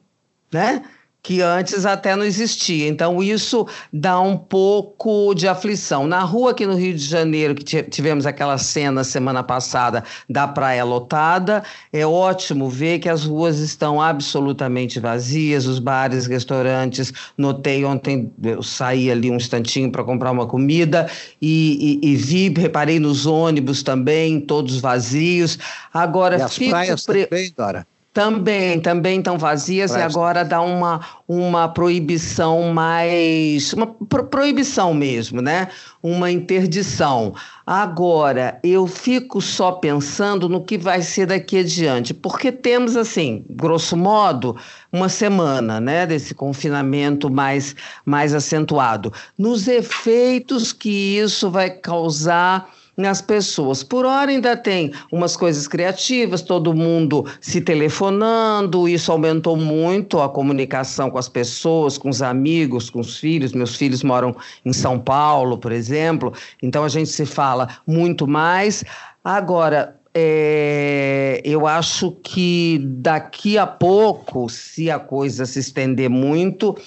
né? 0.52 0.84
Que 1.26 1.42
antes 1.42 1.88
até 1.88 2.16
não 2.16 2.24
existia. 2.24 2.88
Então, 2.88 3.22
isso 3.24 3.68
dá 3.92 4.20
um 4.20 4.38
pouco 4.38 5.34
de 5.34 5.48
aflição. 5.48 6.06
Na 6.06 6.20
rua 6.20 6.52
aqui 6.52 6.68
no 6.68 6.76
Rio 6.76 6.94
de 6.94 7.04
Janeiro, 7.04 7.56
que 7.56 7.82
tivemos 7.82 8.28
aquela 8.28 8.60
cena 8.60 9.04
semana 9.04 9.42
passada 9.42 10.04
da 10.30 10.48
praia 10.48 10.84
lotada, 10.84 11.64
é 11.92 12.06
ótimo 12.06 12.70
ver 12.70 13.00
que 13.00 13.10
as 13.10 13.24
ruas 13.24 13.58
estão 13.58 14.00
absolutamente 14.00 15.00
vazias, 15.00 15.66
os 15.66 15.80
bares, 15.80 16.28
restaurantes. 16.28 17.12
Notei 17.36 17.84
ontem, 17.84 18.32
eu 18.44 18.62
saí 18.62 19.10
ali 19.10 19.32
um 19.32 19.38
instantinho 19.38 19.92
para 19.92 20.04
comprar 20.04 20.30
uma 20.30 20.46
comida 20.46 21.10
e, 21.42 22.00
e, 22.04 22.12
e, 22.12 22.16
vi, 22.16 22.54
reparei 22.56 23.00
nos 23.00 23.26
ônibus 23.26 23.82
também, 23.82 24.40
todos 24.40 24.80
vazios. 24.80 25.58
Agora, 25.92 26.38
e 26.38 26.42
as 26.44 26.56
praias 26.56 27.04
pre... 27.04 27.26
também, 27.26 27.52
Dora? 27.58 27.88
Também, 28.16 28.80
também 28.80 29.18
estão 29.18 29.38
vazias 29.38 29.92
Presta. 29.92 30.08
e 30.08 30.10
agora 30.10 30.46
dá 30.46 30.62
uma, 30.62 31.02
uma 31.28 31.68
proibição 31.68 32.72
mais. 32.72 33.74
Uma 33.74 33.88
pro, 33.88 34.24
proibição 34.28 34.94
mesmo, 34.94 35.42
né? 35.42 35.68
Uma 36.02 36.32
interdição. 36.32 37.36
Agora, 37.68 38.58
eu 38.64 38.88
fico 38.88 39.42
só 39.42 39.74
pensando 39.74 40.48
no 40.48 40.64
que 40.64 40.78
vai 40.78 41.02
ser 41.02 41.26
daqui 41.26 41.58
adiante, 41.60 42.14
porque 42.14 42.54
temos, 42.54 42.96
assim, 42.96 43.44
grosso 43.50 43.98
modo, 43.98 44.56
uma 44.94 45.10
semana, 45.10 45.82
né, 45.82 46.06
desse 46.06 46.34
confinamento 46.34 47.30
mais, 47.30 47.76
mais 48.06 48.34
acentuado. 48.34 49.12
Nos 49.38 49.68
efeitos 49.68 50.72
que 50.72 51.18
isso 51.18 51.52
vai 51.52 51.70
causar 51.70 52.66
nas 52.98 53.22
pessoas. 53.22 53.84
Por 53.84 54.06
hora 54.06 54.32
ainda 54.32 54.56
tem 54.56 54.92
umas 55.12 55.36
coisas 55.36 55.68
criativas, 55.68 56.42
todo 56.42 56.74
mundo 56.74 57.26
se 57.42 57.62
telefonando, 57.62 58.88
isso 58.88 59.12
aumentou 59.12 59.56
muito 59.58 60.22
a 60.22 60.30
comunicação 60.30 61.10
com 61.10 61.18
as 61.18 61.30
pessoas, 61.30 61.98
com 61.98 62.10
os 62.10 62.22
amigos, 62.22 62.90
com 62.90 63.00
os 63.00 63.18
filhos. 63.18 63.54
Meus 63.54 63.76
filhos 63.76 64.04
moram 64.04 64.36
em 64.64 64.74
São 64.74 65.00
Paulo, 65.00 65.58
por 65.58 65.72
exemplo, 65.72 66.34
então 66.62 66.84
a 66.84 66.90
gente 66.90 67.10
se 67.10 67.26
fala 67.26 67.68
muito 67.86 68.28
mais. 68.28 68.84
Agora, 69.24 69.96
é, 70.18 71.42
eu 71.44 71.68
acho 71.68 72.12
que 72.24 72.80
daqui 72.86 73.58
a 73.58 73.68
pouco, 73.68 74.48
se 74.48 74.90
a 74.90 74.98
coisa 74.98 75.46
se 75.46 75.60
estender 75.60 76.10
muito, 76.10 76.78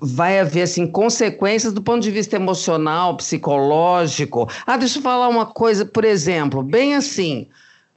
vai 0.00 0.40
haver 0.40 0.62
assim 0.62 0.86
consequências 0.86 1.72
do 1.72 1.82
ponto 1.82 2.02
de 2.02 2.10
vista 2.10 2.36
emocional, 2.36 3.16
psicológico. 3.16 4.48
Ah, 4.66 4.76
deixa 4.76 4.98
eu 4.98 5.02
falar 5.02 5.28
uma 5.28 5.46
coisa, 5.46 5.84
por 5.84 6.04
exemplo, 6.04 6.62
bem 6.62 6.94
assim. 6.94 7.48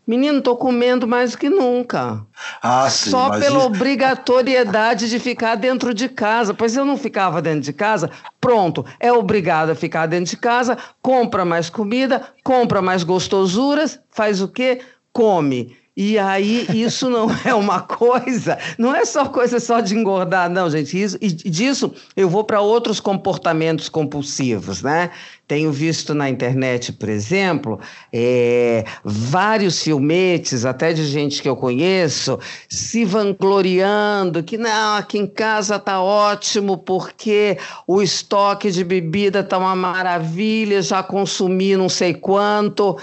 Menino, 0.06 0.39
estou 0.39 0.58
comendo 0.58 1.08
mais 1.08 1.32
do 1.32 1.38
que 1.38 1.50
nunca. 1.50 2.25
Ah, 2.62 2.89
sim, 2.89 3.12
Só 3.12 3.30
pela 3.39 3.63
obrigatoriedade 3.65 5.10
de 5.10 5.20
ficar 5.20 5.56
dentro 5.56 5.94
de 5.94 6.10
casa. 6.10 6.53
Pois 6.53 6.75
eu 6.75 6.84
não 6.84 6.98
ficava 6.98 7.41
dentro 7.41 7.62
de 7.62 7.74
casa, 7.74 8.10
pronto, 8.39 8.84
é 9.00 9.13
obrigado 9.13 9.70
a 9.70 9.75
ficar 9.75 10.08
dentro 10.08 10.32
de 10.32 10.38
casa, 10.38 10.77
compra 11.01 11.46
mais 11.46 11.70
comida, 11.70 12.27
compra 12.44 12.82
mais 12.82 13.03
gostosuras, 13.03 14.00
faz 14.10 14.41
o 14.41 14.48
quê? 14.48 14.82
Come. 15.13 15.77
E 15.95 16.17
aí, 16.17 16.67
isso 16.74 17.10
não 17.10 17.27
é 17.43 17.53
uma 17.53 17.81
coisa, 17.81 18.57
não 18.77 18.95
é 18.95 19.03
só 19.03 19.25
coisa 19.25 19.60
só 19.60 19.81
de 19.81 19.93
engordar, 19.93 20.50
não, 20.50 20.69
gente. 20.69 21.01
Isso, 21.01 21.17
e 21.21 21.27
disso 21.29 21.93
eu 22.15 22.29
vou 22.29 22.45
para 22.45 22.62
outros 22.62 23.00
comportamentos 23.00 23.89
compulsivos, 23.89 24.81
né? 24.81 25.12
Tenho 25.48 25.69
visto 25.69 26.13
na 26.13 26.29
internet, 26.29 26.93
por 26.93 27.10
exemplo, 27.10 27.77
é, 28.13 28.86
vários 29.03 29.83
filmetes, 29.83 30.63
até 30.63 30.93
de 30.93 31.03
gente 31.03 31.41
que 31.41 31.50
eu 31.50 31.57
conheço, 31.57 32.39
se 32.69 33.03
vangloriando 33.03 34.43
que 34.43 34.57
não, 34.57 34.95
aqui 34.95 35.17
em 35.17 35.27
casa 35.27 35.77
tá 35.77 36.01
ótimo 36.01 36.77
porque 36.77 37.57
o 37.86 38.01
estoque 38.01 38.71
de 38.71 38.86
bebida 38.86 39.43
tá 39.43 39.57
uma 39.57 39.75
maravilha, 39.75 40.81
já 40.81 41.03
consumi 41.03 41.75
não 41.75 41.89
sei 41.89 42.13
quanto. 42.13 42.98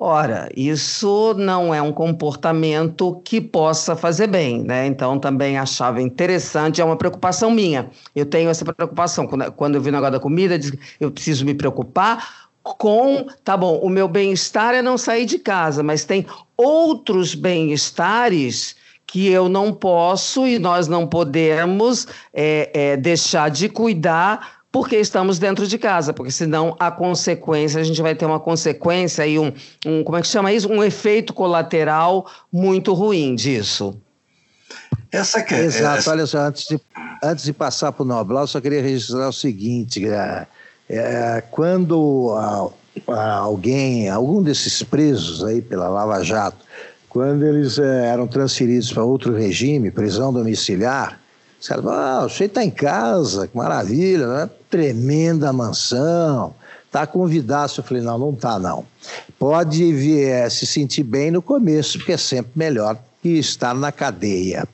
Ora, 0.00 0.48
isso 0.56 1.34
não 1.36 1.74
é 1.74 1.82
um 1.82 1.92
comportamento 1.92 3.20
que 3.24 3.40
possa 3.40 3.96
fazer 3.96 4.28
bem, 4.28 4.62
né? 4.62 4.86
Então 4.86 5.18
também 5.18 5.58
achava 5.58 6.00
interessante, 6.00 6.80
é 6.80 6.84
uma 6.84 6.96
preocupação 6.96 7.50
minha. 7.50 7.90
Eu 8.14 8.24
tenho 8.24 8.48
essa 8.48 8.64
preocupação. 8.64 9.26
Quando, 9.26 9.74
eu 9.74 9.80
vi 9.80 9.88
o 9.88 9.92
negócio 9.92 10.12
da 10.12 10.20
comida, 10.20 10.56
eu 11.00 11.10
preciso 11.10 11.44
me 11.44 11.52
preocupar 11.52 12.48
com, 12.62 13.26
tá 13.42 13.56
bom, 13.56 13.80
o 13.80 13.88
meu 13.88 14.06
bem-estar 14.06 14.72
é 14.72 14.80
não 14.80 14.96
sair 14.96 15.26
de 15.26 15.40
casa, 15.40 15.82
mas 15.82 16.04
tem 16.04 16.24
outros 16.56 17.34
bem-estares 17.34 18.76
que 19.04 19.26
eu 19.26 19.48
não 19.48 19.72
posso 19.72 20.46
e 20.46 20.60
nós 20.60 20.86
não 20.86 21.08
podemos 21.08 22.06
é, 22.32 22.70
é, 22.72 22.96
deixar 22.96 23.50
de 23.50 23.68
cuidar 23.68 24.57
porque 24.70 24.96
estamos 24.96 25.38
dentro 25.38 25.66
de 25.66 25.78
casa, 25.78 26.12
porque 26.12 26.30
senão 26.30 26.76
a 26.78 26.90
consequência, 26.90 27.80
a 27.80 27.84
gente 27.84 28.02
vai 28.02 28.14
ter 28.14 28.26
uma 28.26 28.38
consequência 28.38 29.26
e 29.26 29.38
um, 29.38 29.52
um 29.86 30.04
como 30.04 30.18
é 30.18 30.20
que 30.20 30.28
chama 30.28 30.52
isso? 30.52 30.70
Um 30.70 30.84
efeito 30.84 31.32
colateral 31.32 32.26
muito 32.52 32.92
ruim 32.92 33.34
disso. 33.34 33.96
Essa 35.10 35.42
que 35.42 35.54
é, 35.54 35.64
Exato, 35.64 35.98
essa... 35.98 36.10
olha 36.10 36.26
só, 36.26 36.38
antes 36.38 36.66
de, 36.68 36.80
antes 37.22 37.44
de 37.44 37.52
passar 37.52 37.92
para 37.92 38.02
o 38.02 38.06
Noblar, 38.06 38.42
eu 38.42 38.46
só 38.46 38.60
queria 38.60 38.82
registrar 38.82 39.28
o 39.28 39.32
seguinte: 39.32 40.06
é, 40.06 40.46
é, 40.88 41.42
quando 41.50 42.34
a, 42.36 42.70
a 43.14 43.34
alguém, 43.36 44.10
algum 44.10 44.42
desses 44.42 44.82
presos 44.82 45.42
aí 45.44 45.62
pela 45.62 45.88
Lava 45.88 46.22
Jato, 46.22 46.58
quando 47.08 47.44
eles 47.46 47.78
é, 47.78 48.08
eram 48.08 48.26
transferidos 48.26 48.92
para 48.92 49.02
outro 49.02 49.34
regime, 49.34 49.90
prisão 49.90 50.30
domiciliar, 50.30 51.18
os 51.60 51.66
caras 51.66 51.86
ah, 51.86 52.24
o 52.24 52.28
sujeito 52.28 52.52
está 52.52 52.64
em 52.64 52.70
casa, 52.70 53.48
que 53.48 53.56
maravilha, 53.56 54.26
né? 54.26 54.50
tremenda 54.70 55.52
mansão, 55.52 56.54
está 56.86 57.06
convidado. 57.06 57.72
Eu 57.76 57.84
falei, 57.84 58.02
não, 58.02 58.18
não 58.18 58.30
está 58.30 58.58
não. 58.58 58.84
Pode 59.38 59.92
vir, 59.92 60.28
é, 60.28 60.48
se 60.48 60.66
sentir 60.66 61.02
bem 61.02 61.30
no 61.30 61.42
começo, 61.42 61.98
porque 61.98 62.12
é 62.12 62.16
sempre 62.16 62.52
melhor 62.54 62.96
que 63.22 63.30
estar 63.30 63.74
na 63.74 63.90
cadeia. 63.90 64.66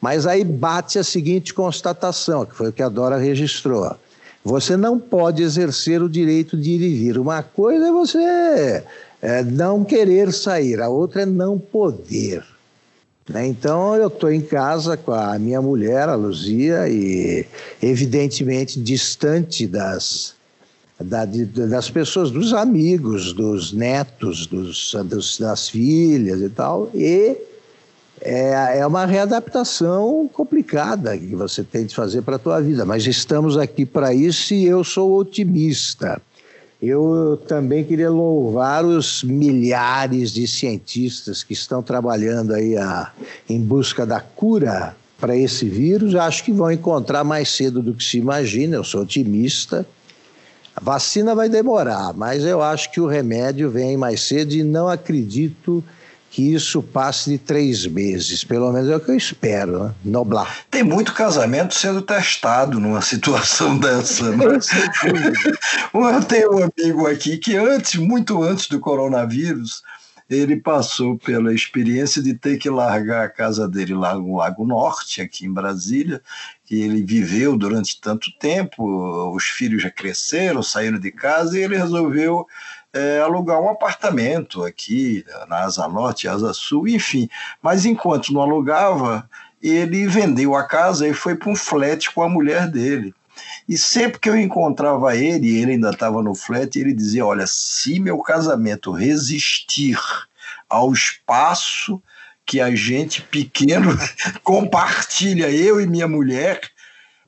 Mas 0.00 0.26
aí 0.26 0.44
bate 0.44 0.98
a 0.98 1.04
seguinte 1.04 1.52
constatação, 1.52 2.46
que 2.46 2.54
foi 2.54 2.70
o 2.70 2.72
que 2.72 2.82
a 2.82 2.88
Dora 2.88 3.18
registrou. 3.18 3.94
Você 4.42 4.76
não 4.76 4.98
pode 4.98 5.42
exercer 5.42 6.02
o 6.02 6.08
direito 6.08 6.56
de 6.56 6.70
ir 6.70 6.80
e 6.80 6.94
vir. 6.94 7.18
Uma 7.18 7.42
coisa 7.42 7.88
é 7.88 7.92
você 7.92 8.84
é, 9.20 9.42
não 9.42 9.84
querer 9.84 10.32
sair, 10.32 10.80
a 10.80 10.88
outra 10.88 11.22
é 11.22 11.26
não 11.26 11.58
poder. 11.58 12.42
Né? 13.30 13.46
Então 13.46 13.94
eu 13.94 14.08
estou 14.08 14.30
em 14.30 14.40
casa 14.40 14.96
com 14.96 15.12
a 15.12 15.38
minha 15.38 15.62
mulher, 15.62 16.08
a 16.08 16.16
Luzia, 16.16 16.88
e 16.88 17.46
evidentemente 17.80 18.80
distante 18.80 19.68
das, 19.68 20.34
da, 20.98 21.24
de, 21.24 21.44
das 21.44 21.88
pessoas, 21.88 22.32
dos 22.32 22.52
amigos, 22.52 23.32
dos 23.32 23.72
netos, 23.72 24.46
dos, 24.48 24.92
dos, 25.04 25.38
das 25.38 25.68
filhas 25.68 26.40
e 26.42 26.48
tal. 26.48 26.90
E 26.92 27.36
é, 28.20 28.78
é 28.78 28.86
uma 28.86 29.06
readaptação 29.06 30.28
complicada 30.32 31.16
que 31.16 31.36
você 31.36 31.62
tem 31.62 31.86
de 31.86 31.94
fazer 31.94 32.22
para 32.22 32.34
a 32.34 32.38
tua 32.38 32.60
vida. 32.60 32.84
Mas 32.84 33.06
estamos 33.06 33.56
aqui 33.56 33.86
para 33.86 34.12
isso 34.12 34.52
e 34.54 34.66
eu 34.66 34.82
sou 34.82 35.16
otimista. 35.16 36.20
Eu 36.82 37.38
também 37.46 37.84
queria 37.84 38.08
louvar 38.08 38.84
os 38.84 39.22
milhares 39.22 40.32
de 40.32 40.48
cientistas 40.48 41.42
que 41.42 41.52
estão 41.52 41.82
trabalhando 41.82 42.54
aí 42.54 42.74
a, 42.74 43.12
em 43.46 43.60
busca 43.60 44.06
da 44.06 44.18
cura 44.18 44.96
para 45.18 45.36
esse 45.36 45.68
vírus. 45.68 46.14
Acho 46.14 46.42
que 46.42 46.52
vão 46.52 46.72
encontrar 46.72 47.22
mais 47.22 47.50
cedo 47.50 47.82
do 47.82 47.92
que 47.92 48.02
se 48.02 48.16
imagina, 48.16 48.76
eu 48.76 48.84
sou 48.84 49.02
otimista. 49.02 49.86
A 50.74 50.80
vacina 50.82 51.34
vai 51.34 51.50
demorar, 51.50 52.14
mas 52.14 52.44
eu 52.44 52.62
acho 52.62 52.90
que 52.90 53.00
o 53.00 53.06
remédio 53.06 53.68
vem 53.68 53.98
mais 53.98 54.22
cedo 54.22 54.54
e 54.54 54.62
não 54.62 54.88
acredito 54.88 55.84
que 56.30 56.54
isso 56.54 56.80
passe 56.80 57.30
de 57.30 57.38
três 57.38 57.84
meses, 57.86 58.44
pelo 58.44 58.72
menos 58.72 58.88
é 58.88 58.96
o 58.96 59.00
que 59.00 59.10
eu 59.10 59.16
espero, 59.16 59.84
né? 59.84 59.94
Noblar. 60.04 60.64
Tem 60.70 60.84
muito 60.84 61.12
casamento 61.12 61.74
sendo 61.74 62.00
testado 62.00 62.78
numa 62.78 63.02
situação 63.02 63.76
dessa. 63.80 64.30
Né? 64.36 64.44
eu 65.92 66.24
tenho 66.24 66.54
um 66.54 66.70
amigo 66.78 67.06
aqui 67.08 67.36
que 67.36 67.56
antes, 67.56 67.96
muito 67.96 68.42
antes 68.42 68.68
do 68.68 68.78
coronavírus, 68.78 69.82
ele 70.30 70.56
passou 70.56 71.18
pela 71.18 71.52
experiência 71.52 72.22
de 72.22 72.34
ter 72.34 72.56
que 72.56 72.70
largar 72.70 73.24
a 73.24 73.28
casa 73.28 73.68
dele 73.68 73.94
lá 73.94 74.14
no 74.14 74.36
Lago 74.36 74.64
Norte, 74.64 75.20
aqui 75.20 75.44
em 75.44 75.52
Brasília, 75.52 76.22
que 76.64 76.80
ele 76.80 77.02
viveu 77.02 77.56
durante 77.56 78.00
tanto 78.00 78.30
tempo, 78.38 79.34
os 79.34 79.42
filhos 79.42 79.82
já 79.82 79.90
cresceram, 79.90 80.62
saíram 80.62 81.00
de 81.00 81.10
casa, 81.10 81.58
e 81.58 81.62
ele 81.64 81.76
resolveu 81.76 82.46
é, 82.92 83.20
alugar 83.20 83.60
um 83.60 83.68
apartamento 83.68 84.64
aqui 84.64 85.24
na 85.48 85.64
Asa 85.64 85.86
Norte, 85.88 86.28
Asa 86.28 86.52
Sul, 86.52 86.88
enfim. 86.88 87.28
Mas 87.62 87.84
enquanto 87.84 88.32
não 88.32 88.40
alugava, 88.40 89.28
ele 89.62 90.06
vendeu 90.06 90.54
a 90.54 90.64
casa 90.64 91.06
e 91.06 91.14
foi 91.14 91.34
para 91.34 91.50
um 91.50 91.56
flat 91.56 92.10
com 92.12 92.22
a 92.22 92.28
mulher 92.28 92.68
dele. 92.68 93.14
E 93.68 93.78
sempre 93.78 94.18
que 94.18 94.28
eu 94.28 94.36
encontrava 94.36 95.16
ele, 95.16 95.56
ele 95.56 95.72
ainda 95.72 95.90
estava 95.90 96.22
no 96.22 96.34
flat, 96.34 96.76
ele 96.76 96.92
dizia: 96.92 97.24
Olha, 97.24 97.46
se 97.46 98.00
meu 98.00 98.18
casamento 98.18 98.92
resistir 98.92 99.98
ao 100.68 100.92
espaço 100.92 102.02
que 102.44 102.60
a 102.60 102.74
gente 102.74 103.22
pequeno 103.22 103.96
compartilha, 104.42 105.50
eu 105.50 105.80
e 105.80 105.86
minha 105.86 106.08
mulher, 106.08 106.60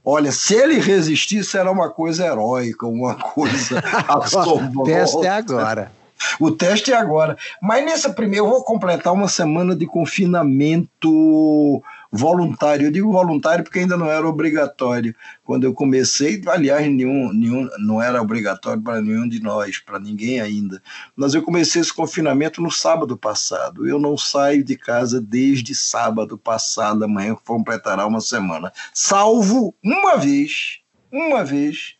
Olha, 0.04 0.32
se 0.32 0.54
ele 0.54 0.80
resistisse, 0.80 1.56
era 1.56 1.70
uma 1.70 1.88
coisa 1.88 2.26
heróica, 2.26 2.86
uma 2.86 3.14
coisa 3.14 3.82
assombrosa. 4.08 4.90
Teste 4.90 5.26
é 5.26 5.30
agora. 5.30 5.92
O 6.38 6.50
teste 6.50 6.92
é 6.92 6.96
agora. 6.96 7.36
Mas 7.60 7.84
nessa 7.84 8.10
primeira, 8.10 8.44
eu 8.44 8.48
vou 8.48 8.64
completar 8.64 9.12
uma 9.12 9.28
semana 9.28 9.74
de 9.74 9.86
confinamento 9.86 11.82
voluntário. 12.12 12.86
Eu 12.86 12.90
digo 12.90 13.10
voluntário 13.10 13.64
porque 13.64 13.78
ainda 13.78 13.96
não 13.96 14.10
era 14.10 14.28
obrigatório. 14.28 15.14
Quando 15.42 15.64
eu 15.64 15.72
comecei, 15.72 16.42
aliás, 16.46 16.86
nenhum, 16.86 17.32
nenhum 17.32 17.68
não 17.78 18.02
era 18.02 18.20
obrigatório 18.20 18.82
para 18.82 19.00
nenhum 19.00 19.26
de 19.26 19.40
nós, 19.40 19.78
para 19.78 19.98
ninguém 19.98 20.38
ainda. 20.38 20.82
Mas 21.16 21.32
eu 21.32 21.42
comecei 21.42 21.80
esse 21.80 21.92
confinamento 21.92 22.60
no 22.60 22.70
sábado 22.70 23.16
passado. 23.16 23.88
Eu 23.88 23.98
não 23.98 24.18
saio 24.18 24.62
de 24.62 24.76
casa 24.76 25.20
desde 25.20 25.74
sábado 25.74 26.36
passado, 26.36 27.04
amanhã 27.04 27.34
completará 27.46 28.06
uma 28.06 28.20
semana. 28.20 28.70
Salvo 28.92 29.74
uma 29.82 30.16
vez, 30.16 30.80
uma 31.10 31.42
vez, 31.42 31.94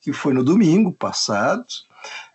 que 0.00 0.12
foi 0.12 0.32
no 0.32 0.44
domingo 0.44 0.92
passado, 0.92 1.64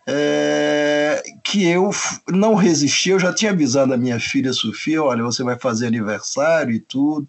é, 0.08 1.20
que 1.42 1.66
eu 1.68 1.90
não 2.28 2.54
resisti. 2.54 3.10
Eu 3.10 3.18
já 3.18 3.32
tinha 3.32 3.50
avisado 3.50 3.92
a 3.92 3.96
minha 3.96 4.20
filha 4.20 4.52
Sofia: 4.52 5.02
olha, 5.02 5.24
você 5.24 5.42
vai 5.42 5.58
fazer 5.58 5.88
aniversário 5.88 6.72
e 6.72 6.78
tudo, 6.78 7.28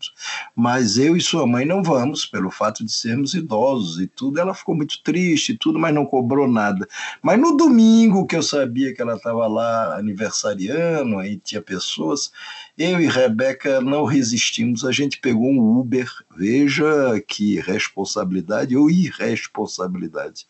mas 0.56 0.98
eu 0.98 1.18
e 1.18 1.22
sua 1.22 1.48
mãe 1.48 1.66
não 1.66 1.82
vamos, 1.82 2.26
pelo 2.26 2.52
fato 2.52 2.86
de 2.86 2.92
sermos 2.92 3.34
idosos 3.34 4.00
e 4.00 4.08
tudo. 4.08 4.40
Ela 4.40 4.54
ficou 4.54 4.76
muito 4.76 5.02
triste 5.02 5.54
e 5.54 5.58
tudo, 5.58 5.80
mas 5.80 5.94
não 5.94 6.06
cobrou 6.06 6.48
nada. 6.48 6.88
Mas 7.22 7.40
no 7.40 7.58
domingo, 7.58 8.28
que 8.28 8.36
eu 8.36 8.44
sabia 8.44 8.94
que 8.94 9.02
ela 9.02 9.16
estava 9.16 9.48
lá 9.48 9.96
aniversariando, 9.98 11.18
aí 11.18 11.38
tinha 11.38 11.62
pessoas, 11.62 12.32
eu 12.78 13.02
e 13.02 13.08
Rebeca 13.08 13.82
não 13.82 14.06
resistimos, 14.06 14.86
a 14.86 14.92
gente 14.92 15.20
pegou 15.20 15.48
um 15.48 15.80
Uber, 15.80 16.08
veja 16.38 17.20
que 17.28 17.60
responsabilidade 17.60 18.78
ou 18.78 18.90
irresponsabilidade. 18.90 20.46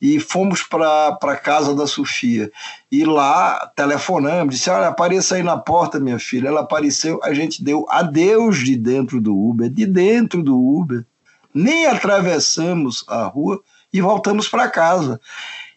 E 0.00 0.20
fomos 0.20 0.62
para 0.62 1.36
casa 1.48 1.74
da 1.74 1.86
Sofia. 1.86 2.52
E 2.92 3.06
lá 3.06 3.72
telefonamos, 3.74 4.54
disse: 4.54 4.68
Olha, 4.68 4.88
apareça 4.88 5.36
aí 5.36 5.42
na 5.42 5.56
porta, 5.56 5.98
minha 5.98 6.18
filha. 6.18 6.48
Ela 6.48 6.60
apareceu, 6.60 7.18
a 7.24 7.32
gente 7.32 7.64
deu 7.64 7.86
adeus 7.88 8.58
de 8.58 8.76
dentro 8.76 9.18
do 9.18 9.34
Uber, 9.34 9.70
de 9.70 9.86
dentro 9.86 10.42
do 10.42 10.54
Uber. 10.54 11.06
Nem 11.54 11.86
atravessamos 11.86 13.02
a 13.08 13.24
rua 13.24 13.62
e 13.90 14.02
voltamos 14.02 14.46
para 14.46 14.68
casa. 14.68 15.18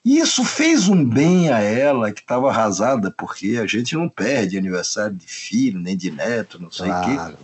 Isso 0.03 0.43
fez 0.43 0.89
um 0.89 1.05
bem 1.05 1.49
a 1.49 1.59
ela, 1.59 2.11
que 2.11 2.19
estava 2.19 2.49
arrasada, 2.49 3.13
porque 3.15 3.59
a 3.61 3.65
gente 3.65 3.95
não 3.95 4.09
perde 4.09 4.57
aniversário 4.57 5.15
de 5.15 5.27
filho, 5.27 5.79
nem 5.79 5.95
de 5.95 6.11
neto, 6.11 6.61
não 6.61 6.71
sei 6.71 6.87
o 6.87 6.89
claro. 6.89 7.37
quê. 7.37 7.43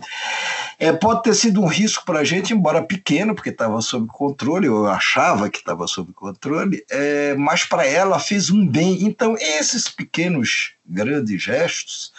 É, 0.78 0.92
pode 0.92 1.24
ter 1.24 1.34
sido 1.34 1.60
um 1.60 1.66
risco 1.66 2.04
para 2.04 2.20
a 2.20 2.24
gente, 2.24 2.52
embora 2.52 2.80
pequeno, 2.80 3.34
porque 3.34 3.50
estava 3.50 3.80
sob 3.80 4.06
controle, 4.06 4.68
eu 4.68 4.86
achava 4.86 5.50
que 5.50 5.58
estava 5.58 5.88
sob 5.88 6.12
controle, 6.12 6.84
é, 6.88 7.34
mas 7.34 7.64
para 7.64 7.84
ela 7.84 8.20
fez 8.20 8.48
um 8.48 8.64
bem. 8.64 9.04
Então, 9.04 9.36
esses 9.38 9.88
pequenos, 9.88 10.74
grandes 10.86 11.42
gestos 11.42 12.12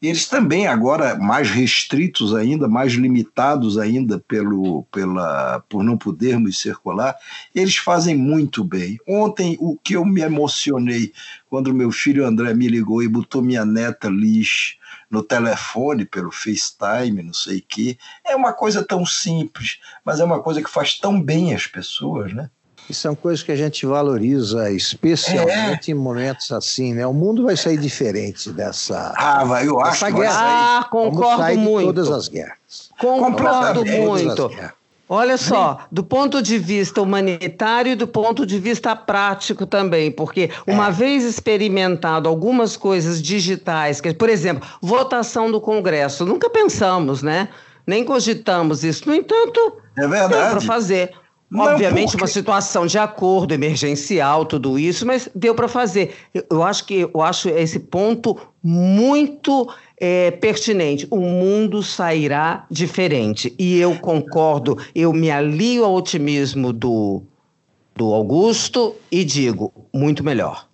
eles 0.00 0.28
também 0.28 0.66
agora 0.66 1.16
mais 1.16 1.50
restritos 1.50 2.34
ainda, 2.34 2.68
mais 2.68 2.92
limitados 2.92 3.78
ainda 3.78 4.18
pelo, 4.18 4.84
pela, 4.92 5.60
por 5.68 5.82
não 5.82 5.96
podermos 5.96 6.58
circular, 6.58 7.16
eles 7.54 7.76
fazem 7.76 8.14
muito 8.14 8.62
bem. 8.62 8.98
Ontem, 9.08 9.56
o 9.58 9.76
que 9.76 9.94
eu 9.94 10.04
me 10.04 10.20
emocionei 10.20 11.12
quando 11.48 11.72
meu 11.72 11.90
filho 11.90 12.26
André 12.26 12.52
me 12.52 12.68
ligou 12.68 13.02
e 13.02 13.08
botou 13.08 13.40
minha 13.40 13.64
neta 13.64 14.08
Liz 14.08 14.76
no 15.10 15.22
telefone, 15.22 16.04
pelo 16.04 16.30
FaceTime, 16.30 17.22
não 17.22 17.32
sei 17.32 17.58
o 17.58 17.64
quê, 17.66 17.96
é 18.24 18.34
uma 18.36 18.52
coisa 18.52 18.84
tão 18.84 19.06
simples, 19.06 19.78
mas 20.04 20.20
é 20.20 20.24
uma 20.24 20.42
coisa 20.42 20.62
que 20.62 20.70
faz 20.70 20.98
tão 20.98 21.20
bem 21.20 21.54
às 21.54 21.66
pessoas, 21.66 22.32
né? 22.34 22.50
E 22.88 22.94
são 22.94 23.14
coisas 23.14 23.42
que 23.42 23.50
a 23.50 23.56
gente 23.56 23.84
valoriza, 23.84 24.70
especialmente 24.70 25.90
é. 25.90 25.94
em 25.94 25.98
momentos 25.98 26.52
assim, 26.52 26.94
né? 26.94 27.06
O 27.06 27.12
mundo 27.12 27.44
vai 27.44 27.56
sair 27.56 27.76
diferente 27.78 28.50
dessa. 28.50 29.12
Ah, 29.16 29.44
vai, 29.44 29.66
eu 29.66 29.80
acho. 29.80 30.04
guerra. 30.12 30.78
Ah, 30.80 30.84
concordo 30.84 31.42
sair 31.42 31.56
muito. 31.56 31.92
De 31.92 31.94
todas 31.94 32.10
as 32.10 32.28
guerras. 32.28 32.90
Concordo 32.98 33.84
muito. 33.84 34.50
Olha 35.08 35.36
só, 35.36 35.86
do 35.90 36.02
ponto 36.02 36.42
de 36.42 36.58
vista 36.58 37.00
humanitário 37.00 37.92
e 37.92 37.94
do 37.94 38.08
ponto 38.08 38.44
de 38.44 38.58
vista 38.58 38.96
prático 38.96 39.64
também, 39.64 40.10
porque 40.10 40.50
uma 40.66 40.88
é. 40.88 40.90
vez 40.90 41.22
experimentado 41.22 42.28
algumas 42.28 42.76
coisas 42.76 43.22
digitais, 43.22 44.00
que, 44.00 44.12
por 44.12 44.28
exemplo, 44.28 44.68
votação 44.82 45.48
do 45.50 45.60
Congresso, 45.60 46.26
nunca 46.26 46.50
pensamos, 46.50 47.22
né? 47.22 47.48
Nem 47.86 48.04
cogitamos 48.04 48.82
isso. 48.82 49.08
No 49.08 49.14
entanto, 49.14 49.80
é 49.96 50.08
verdade. 50.08 50.50
para 50.50 50.60
fazer. 50.60 51.12
Obviamente, 51.54 52.16
uma 52.16 52.26
situação 52.26 52.86
de 52.86 52.98
acordo 52.98 53.54
emergencial, 53.54 54.44
tudo 54.44 54.78
isso, 54.78 55.06
mas 55.06 55.28
deu 55.34 55.54
para 55.54 55.68
fazer. 55.68 56.14
Eu, 56.34 56.44
eu, 56.50 56.62
acho 56.62 56.84
que 56.84 57.08
eu 57.14 57.22
acho 57.22 57.48
esse 57.48 57.78
ponto 57.78 58.36
muito 58.62 59.72
é, 59.98 60.32
pertinente. 60.32 61.06
O 61.08 61.20
mundo 61.20 61.82
sairá 61.82 62.66
diferente. 62.68 63.54
E 63.58 63.78
eu 63.78 63.96
concordo, 63.98 64.76
eu 64.94 65.12
me 65.12 65.30
alio 65.30 65.84
ao 65.84 65.94
otimismo 65.94 66.72
do, 66.72 67.22
do 67.94 68.12
Augusto 68.12 68.96
e 69.10 69.24
digo, 69.24 69.72
muito 69.94 70.24
melhor. 70.24 70.65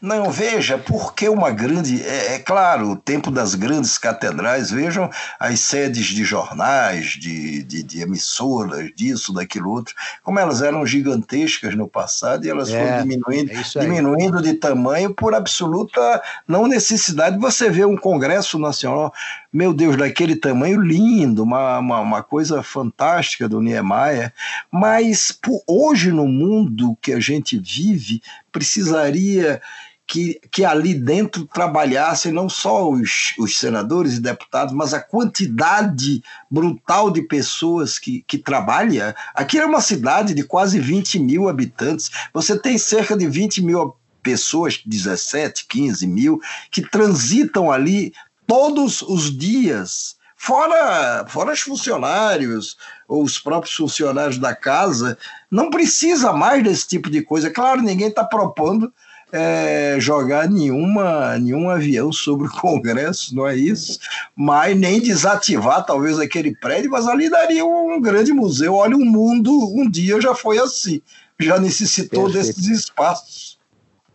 Não, 0.00 0.30
veja, 0.30 0.78
porque 0.78 1.28
uma 1.28 1.50
grande. 1.50 2.02
É, 2.02 2.34
é, 2.34 2.38
claro, 2.38 2.90
o 2.90 2.96
tempo 2.96 3.30
das 3.30 3.54
grandes 3.54 3.98
catedrais, 3.98 4.70
vejam 4.70 5.10
as 5.38 5.60
sedes 5.60 6.06
de 6.06 6.24
jornais, 6.24 7.10
de, 7.10 7.62
de, 7.62 7.82
de, 7.82 8.00
emissoras, 8.00 8.90
disso, 8.94 9.32
daquilo 9.32 9.70
outro, 9.70 9.94
como 10.22 10.38
elas 10.38 10.62
eram 10.62 10.86
gigantescas 10.86 11.74
no 11.74 11.88
passado 11.88 12.44
e 12.44 12.50
elas 12.50 12.70
é, 12.70 12.78
foram 12.78 13.02
diminuindo, 13.02 13.50
é 13.52 13.80
diminuindo 13.80 14.42
de 14.42 14.54
tamanho 14.54 15.14
por 15.14 15.34
absoluta 15.34 16.22
não 16.46 16.66
necessidade. 16.66 17.38
Você 17.38 17.70
vê 17.70 17.84
um 17.84 17.96
Congresso 17.96 18.58
Nacional, 18.58 19.12
meu 19.52 19.72
Deus, 19.72 19.96
daquele 19.96 20.36
tamanho 20.36 20.80
lindo, 20.80 21.42
uma, 21.42 21.78
uma, 21.78 22.00
uma 22.00 22.22
coisa 22.22 22.62
fantástica 22.62 23.48
do 23.48 23.60
Niemeyer, 23.60 24.32
mas 24.70 25.32
por, 25.32 25.62
hoje 25.66 26.12
no 26.12 26.26
mundo 26.26 26.96
que 27.00 27.12
a 27.12 27.20
gente 27.20 27.58
vive, 27.58 28.22
precisaria 28.56 29.60
que, 30.06 30.40
que 30.50 30.64
ali 30.64 30.94
dentro 30.94 31.44
trabalhassem 31.44 32.32
não 32.32 32.48
só 32.48 32.88
os, 32.88 33.34
os 33.38 33.58
senadores 33.58 34.14
e 34.14 34.20
deputados, 34.20 34.72
mas 34.72 34.94
a 34.94 35.00
quantidade 35.00 36.22
brutal 36.50 37.10
de 37.10 37.20
pessoas 37.20 37.98
que, 37.98 38.24
que 38.26 38.38
trabalha. 38.38 39.14
Aqui 39.34 39.58
é 39.58 39.66
uma 39.66 39.82
cidade 39.82 40.32
de 40.32 40.42
quase 40.42 40.80
20 40.80 41.18
mil 41.18 41.50
habitantes, 41.50 42.10
você 42.32 42.58
tem 42.58 42.78
cerca 42.78 43.14
de 43.14 43.28
20 43.28 43.60
mil 43.62 43.94
pessoas, 44.22 44.80
17, 44.86 45.66
15 45.66 46.06
mil, 46.06 46.40
que 46.70 46.80
transitam 46.80 47.70
ali 47.70 48.14
todos 48.46 49.02
os 49.02 49.36
dias 49.36 50.15
fora, 50.46 51.26
fora 51.28 51.52
os 51.52 51.60
funcionários 51.60 52.76
ou 53.08 53.24
os 53.24 53.38
próprios 53.38 53.74
funcionários 53.74 54.38
da 54.38 54.54
casa, 54.54 55.18
não 55.50 55.70
precisa 55.70 56.32
mais 56.32 56.62
desse 56.62 56.86
tipo 56.86 57.10
de 57.10 57.20
coisa. 57.20 57.50
Claro, 57.50 57.82
ninguém 57.82 58.08
está 58.08 58.22
propondo 58.22 58.92
é, 59.32 59.96
jogar 59.98 60.48
nenhuma, 60.48 61.36
nenhum 61.36 61.68
avião 61.68 62.12
sobre 62.12 62.46
o 62.46 62.50
Congresso, 62.50 63.34
não 63.34 63.46
é 63.46 63.56
isso, 63.56 63.98
mas 64.36 64.76
nem 64.78 65.00
desativar 65.00 65.84
talvez 65.84 66.18
aquele 66.20 66.54
prédio, 66.54 66.92
mas 66.92 67.08
ali 67.08 67.28
daria 67.28 67.64
um 67.64 68.00
grande 68.00 68.32
museu. 68.32 68.74
Olha, 68.74 68.96
o 68.96 69.04
mundo 69.04 69.50
um 69.74 69.90
dia 69.90 70.20
já 70.20 70.32
foi 70.32 70.58
assim, 70.58 71.02
já 71.40 71.58
necessitou 71.58 72.30
Perfeito. 72.30 72.46
desses 72.46 72.66
espaços. 72.66 73.58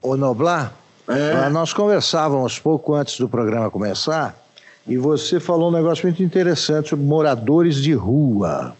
Ô 0.02 0.16
Noblar, 0.16 0.74
é. 1.10 1.50
nós 1.50 1.74
conversávamos 1.74 2.58
pouco 2.58 2.96
antes 2.96 3.20
do 3.20 3.28
programa 3.28 3.70
começar 3.70 4.41
e 4.88 4.98
você 4.98 5.40
falou 5.40 5.70
um 5.70 5.74
negócio 5.74 6.06
muito 6.06 6.24
interessante 6.24 6.90
sobre 6.90 7.06
moradores 7.06 7.76
de 7.76 7.94
rua. 7.94 8.76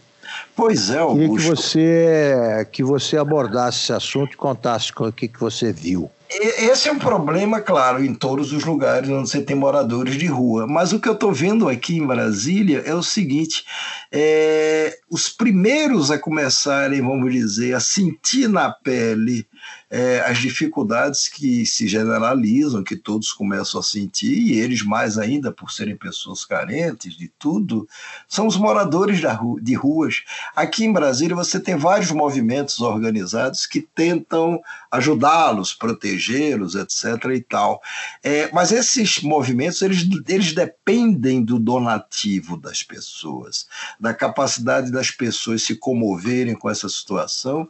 Pois 0.54 0.90
é, 0.90 0.98
Augusto. 0.98 1.18
Queria 1.18 1.36
que 1.36 1.56
você, 1.56 2.68
que 2.72 2.82
você 2.82 3.16
abordasse 3.16 3.84
esse 3.84 3.92
assunto 3.92 4.34
e 4.34 4.36
contasse 4.36 4.92
o 4.96 5.12
que, 5.12 5.28
que 5.28 5.40
você 5.40 5.72
viu. 5.72 6.10
Esse 6.40 6.88
é 6.88 6.92
um 6.92 6.98
problema, 6.98 7.60
claro, 7.60 8.02
em 8.02 8.14
todos 8.14 8.54
os 8.54 8.64
lugares 8.64 9.10
onde 9.10 9.28
você 9.28 9.42
tem 9.42 9.54
moradores 9.54 10.14
de 10.14 10.26
rua. 10.26 10.66
Mas 10.66 10.92
o 10.92 10.98
que 10.98 11.06
eu 11.06 11.12
estou 11.12 11.30
vendo 11.30 11.68
aqui 11.68 11.98
em 11.98 12.06
Brasília 12.06 12.82
é 12.86 12.94
o 12.94 13.02
seguinte: 13.02 13.64
é, 14.10 14.96
os 15.10 15.28
primeiros 15.28 16.10
a 16.10 16.18
começarem, 16.18 17.02
vamos 17.02 17.30
dizer, 17.30 17.74
a 17.74 17.80
sentir 17.80 18.48
na 18.48 18.70
pele 18.70 19.46
é, 19.94 20.20
as 20.20 20.38
dificuldades 20.38 21.28
que 21.28 21.66
se 21.66 21.86
generalizam, 21.86 22.82
que 22.82 22.96
todos 22.96 23.30
começam 23.30 23.78
a 23.78 23.84
sentir, 23.84 24.32
e 24.32 24.58
eles 24.58 24.82
mais 24.82 25.18
ainda 25.18 25.52
por 25.52 25.70
serem 25.70 25.94
pessoas 25.94 26.46
carentes 26.46 27.14
de 27.14 27.30
tudo, 27.38 27.86
são 28.26 28.46
os 28.46 28.56
moradores 28.56 29.20
de 29.60 29.74
ruas. 29.74 30.24
Aqui 30.56 30.86
em 30.86 30.92
Brasília 30.94 31.36
você 31.36 31.60
tem 31.60 31.76
vários 31.76 32.10
movimentos 32.10 32.80
organizados 32.80 33.66
que 33.66 33.82
tentam 33.82 34.62
ajudá-los, 34.90 35.74
protegê-los, 35.74 36.74
etc. 36.74 37.26
e 37.34 37.40
tal. 37.42 37.82
É, 38.24 38.50
mas 38.50 38.72
esses 38.72 39.20
movimentos 39.20 39.82
eles, 39.82 40.08
eles 40.26 40.54
dependem 40.54 41.44
do 41.44 41.58
donativo 41.58 42.56
das 42.56 42.82
pessoas, 42.82 43.66
da 44.00 44.14
capacidade 44.14 44.90
das 44.90 45.10
pessoas 45.10 45.62
se 45.62 45.76
comoverem 45.76 46.54
com 46.54 46.70
essa 46.70 46.88
situação 46.88 47.68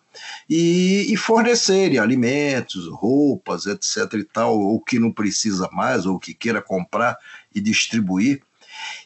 e, 0.49 1.07
e 1.09 1.17
fornecerem 1.17 1.99
alimentos, 2.13 2.89
roupas, 2.89 3.67
etc. 3.67 4.13
e 4.15 4.25
tal, 4.25 4.59
ou 4.59 4.81
que 4.81 4.99
não 4.99 5.11
precisa 5.11 5.69
mais, 5.73 6.07
ou 6.07 6.19
que 6.19 6.35
queira 6.35 6.61
comprar 6.61 7.17
e 7.55 7.61
distribuir. 7.61 8.43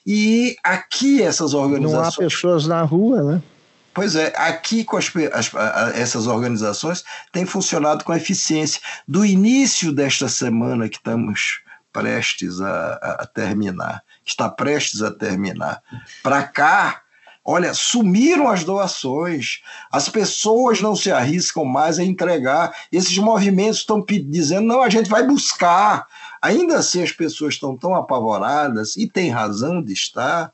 E 0.06 0.56
aqui 0.62 1.22
essas 1.22 1.54
organizações. 1.54 2.16
Não 2.18 2.26
há 2.26 2.30
pessoas 2.30 2.66
na 2.66 2.82
rua, 2.82 3.22
né? 3.22 3.42
Pois 3.94 4.14
é, 4.14 4.30
aqui 4.36 4.84
com 4.84 4.98
as, 4.98 5.10
as, 5.32 5.54
essas 5.94 6.26
organizações 6.26 7.02
tem 7.32 7.46
funcionado 7.46 8.04
com 8.04 8.14
eficiência. 8.14 8.80
Do 9.08 9.24
início 9.24 9.90
desta 9.90 10.28
semana 10.28 10.88
que 10.88 10.98
estamos 10.98 11.62
prestes 11.92 12.60
a, 12.60 12.92
a 13.20 13.26
terminar, 13.26 14.02
está 14.22 14.50
prestes 14.50 15.00
a 15.00 15.10
terminar, 15.10 15.82
para 16.22 16.42
cá, 16.42 17.00
olha, 17.46 17.72
sumiram 17.72 18.48
as 18.48 18.64
doações, 18.64 19.60
as 19.90 20.08
pessoas 20.08 20.80
não 20.80 20.96
se 20.96 21.12
arriscam 21.12 21.64
mais 21.64 21.98
a 21.98 22.04
entregar, 22.04 22.74
esses 22.90 23.16
movimentos 23.18 23.78
estão 23.78 24.04
dizendo, 24.04 24.66
não, 24.66 24.82
a 24.82 24.90
gente 24.90 25.08
vai 25.08 25.24
buscar. 25.24 26.08
Ainda 26.42 26.78
assim, 26.78 27.02
as 27.02 27.12
pessoas 27.12 27.54
estão 27.54 27.76
tão 27.76 27.94
apavoradas, 27.94 28.96
e 28.96 29.08
tem 29.08 29.30
razão 29.30 29.80
de 29.80 29.92
estar, 29.92 30.52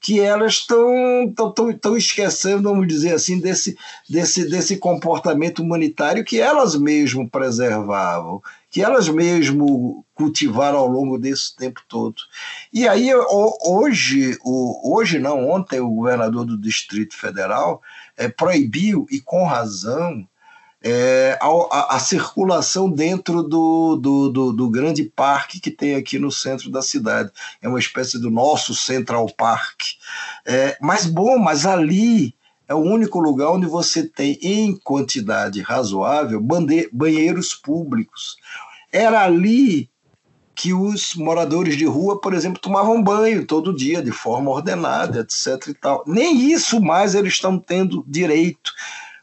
que 0.00 0.20
elas 0.20 0.54
estão 0.54 1.96
esquecendo, 1.96 2.68
vamos 2.68 2.86
dizer 2.86 3.14
assim, 3.14 3.40
desse, 3.40 3.76
desse, 4.08 4.48
desse 4.48 4.76
comportamento 4.76 5.60
humanitário 5.60 6.24
que 6.24 6.40
elas 6.40 6.76
mesmo 6.76 7.28
preservavam, 7.28 8.40
que 8.70 8.82
elas 8.82 9.08
mesmo 9.08 10.04
cultivaram 10.14 10.78
ao 10.78 10.86
longo 10.86 11.18
desse 11.18 11.56
tempo 11.56 11.80
todo. 11.88 12.16
E 12.72 12.86
aí, 12.86 13.10
hoje, 13.14 14.36
hoje 14.44 15.18
não, 15.18 15.48
ontem, 15.48 15.80
o 15.80 15.90
governador 15.90 16.44
do 16.44 16.58
Distrito 16.58 17.16
Federal 17.16 17.80
é, 18.16 18.28
proibiu, 18.28 19.06
e 19.10 19.20
com 19.20 19.44
razão, 19.44 20.26
é, 20.82 21.38
a, 21.40 21.96
a, 21.96 21.98
circulação 21.98 22.88
dentro 22.88 23.42
do, 23.42 23.96
do, 23.96 24.28
do, 24.28 24.52
do, 24.52 24.70
grande 24.70 25.02
parque 25.04 25.60
que 25.60 25.72
tem 25.72 25.96
aqui 25.96 26.18
no 26.18 26.30
centro 26.30 26.70
da 26.70 26.82
cidade. 26.82 27.32
É 27.60 27.68
uma 27.68 27.80
espécie 27.80 28.18
do 28.18 28.30
nosso 28.30 28.74
Central 28.74 29.26
Park. 29.36 29.80
É, 30.46 30.76
mas 30.80 31.04
bom, 31.04 31.36
mas 31.36 31.66
ali 31.66 32.34
é 32.68 32.74
o 32.74 32.78
único 32.78 33.18
lugar 33.18 33.50
onde 33.50 33.66
você 33.66 34.06
tem, 34.06 34.38
em 34.42 34.76
quantidade 34.76 35.62
razoável, 35.62 36.40
banheiros 36.92 37.54
públicos. 37.54 38.36
Era 38.92 39.24
ali 39.24 39.88
que 40.54 40.74
os 40.74 41.14
moradores 41.14 41.76
de 41.76 41.86
rua, 41.86 42.20
por 42.20 42.34
exemplo, 42.34 42.60
tomavam 42.60 43.02
banho 43.02 43.46
todo 43.46 43.74
dia, 43.74 44.02
de 44.02 44.10
forma 44.10 44.50
ordenada, 44.50 45.20
etc. 45.20 45.68
E 45.68 45.74
tal. 45.74 46.02
Nem 46.06 46.36
isso 46.50 46.80
mais 46.80 47.14
eles 47.14 47.34
estão 47.34 47.58
tendo 47.58 48.04
direito. 48.06 48.72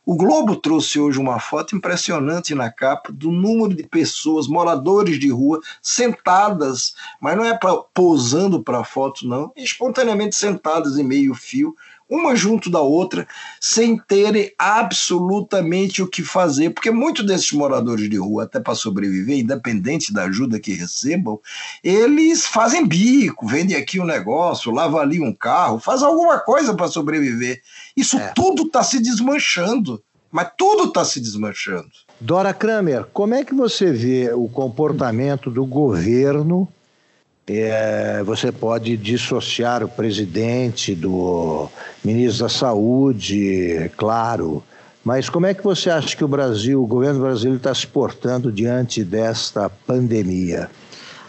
O 0.06 0.16
Globo 0.16 0.56
trouxe 0.56 1.00
hoje 1.00 1.20
uma 1.20 1.40
foto 1.40 1.76
impressionante 1.76 2.54
na 2.54 2.72
capa 2.72 3.12
do 3.12 3.32
número 3.32 3.74
de 3.74 3.84
pessoas, 3.84 4.48
moradores 4.48 5.20
de 5.20 5.30
rua, 5.30 5.60
sentadas, 5.82 6.94
mas 7.20 7.36
não 7.36 7.44
é 7.44 7.58
pra, 7.58 7.76
posando 7.92 8.62
para 8.62 8.82
a 8.82 8.84
foto, 8.84 9.28
não, 9.28 9.52
espontaneamente 9.56 10.36
sentadas 10.36 11.00
em 11.00 11.04
meio 11.04 11.34
fio, 11.34 11.76
uma 12.10 12.36
junto 12.36 12.70
da 12.70 12.82
outra, 12.82 13.28
sem 13.60 13.98
terem 13.98 14.52
absolutamente 14.60 16.02
o 16.02 16.08
que 16.08 16.24
fazer, 16.24 16.70
porque 16.70 16.92
muitos 16.92 17.26
desses 17.26 17.52
moradores 17.52 18.10
de 18.10 18.18
rua, 18.18 18.44
até 18.44 18.60
para 18.60 18.76
sobreviver, 18.76 19.40
independente 19.40 20.14
da 20.14 20.24
ajuda 20.26 20.60
que 20.60 20.74
recebam, 20.74 21.40
eles 21.84 22.46
fazem 22.46 22.86
bico, 22.86 23.48
vendem 23.48 23.76
aqui 23.76 24.00
um 24.00 24.06
negócio, 24.06 24.72
lavam 24.72 25.00
ali 25.00 25.20
um 25.20 25.34
carro, 25.34 25.80
faz 25.80 26.04
alguma 26.04 26.40
coisa 26.40 26.76
para 26.76 26.88
sobreviver. 26.88 27.62
Isso 27.98 28.18
é. 28.18 28.32
tudo 28.36 28.64
está 28.64 28.84
se 28.84 29.00
desmanchando, 29.00 30.02
mas 30.32 30.52
tudo 30.58 30.86
está 30.86 31.04
se 31.04 31.20
desmanchando. 31.20 31.90
Dora 32.20 32.54
Kramer, 32.54 33.06
como 33.12 33.34
é 33.34 33.44
que 33.44 33.54
você 33.54 33.92
vê 33.92 34.32
o 34.34 34.48
comportamento 34.48 35.50
do 35.50 35.66
governo 35.66 36.68
é, 37.48 38.24
você 38.24 38.52
pode 38.52 38.98
dissociar 38.98 39.84
o 39.84 39.88
presidente 39.88 40.96
do 40.96 41.70
ministro 42.04 42.44
da 42.46 42.50
Saúde, 42.50 43.92
claro. 43.96 44.64
Mas 45.04 45.30
como 45.30 45.46
é 45.46 45.54
que 45.54 45.64
você 45.64 45.92
acha 45.92 46.18
que 46.18 46.24
o 46.24 46.28
Brasil, 46.28 46.82
o 46.82 46.88
governo 46.88 47.22
brasileiro 47.22 47.58
está 47.58 47.74
se 47.76 47.86
portando 47.86 48.52
diante 48.52 49.04
desta 49.04 49.70
pandemia? 49.70 50.70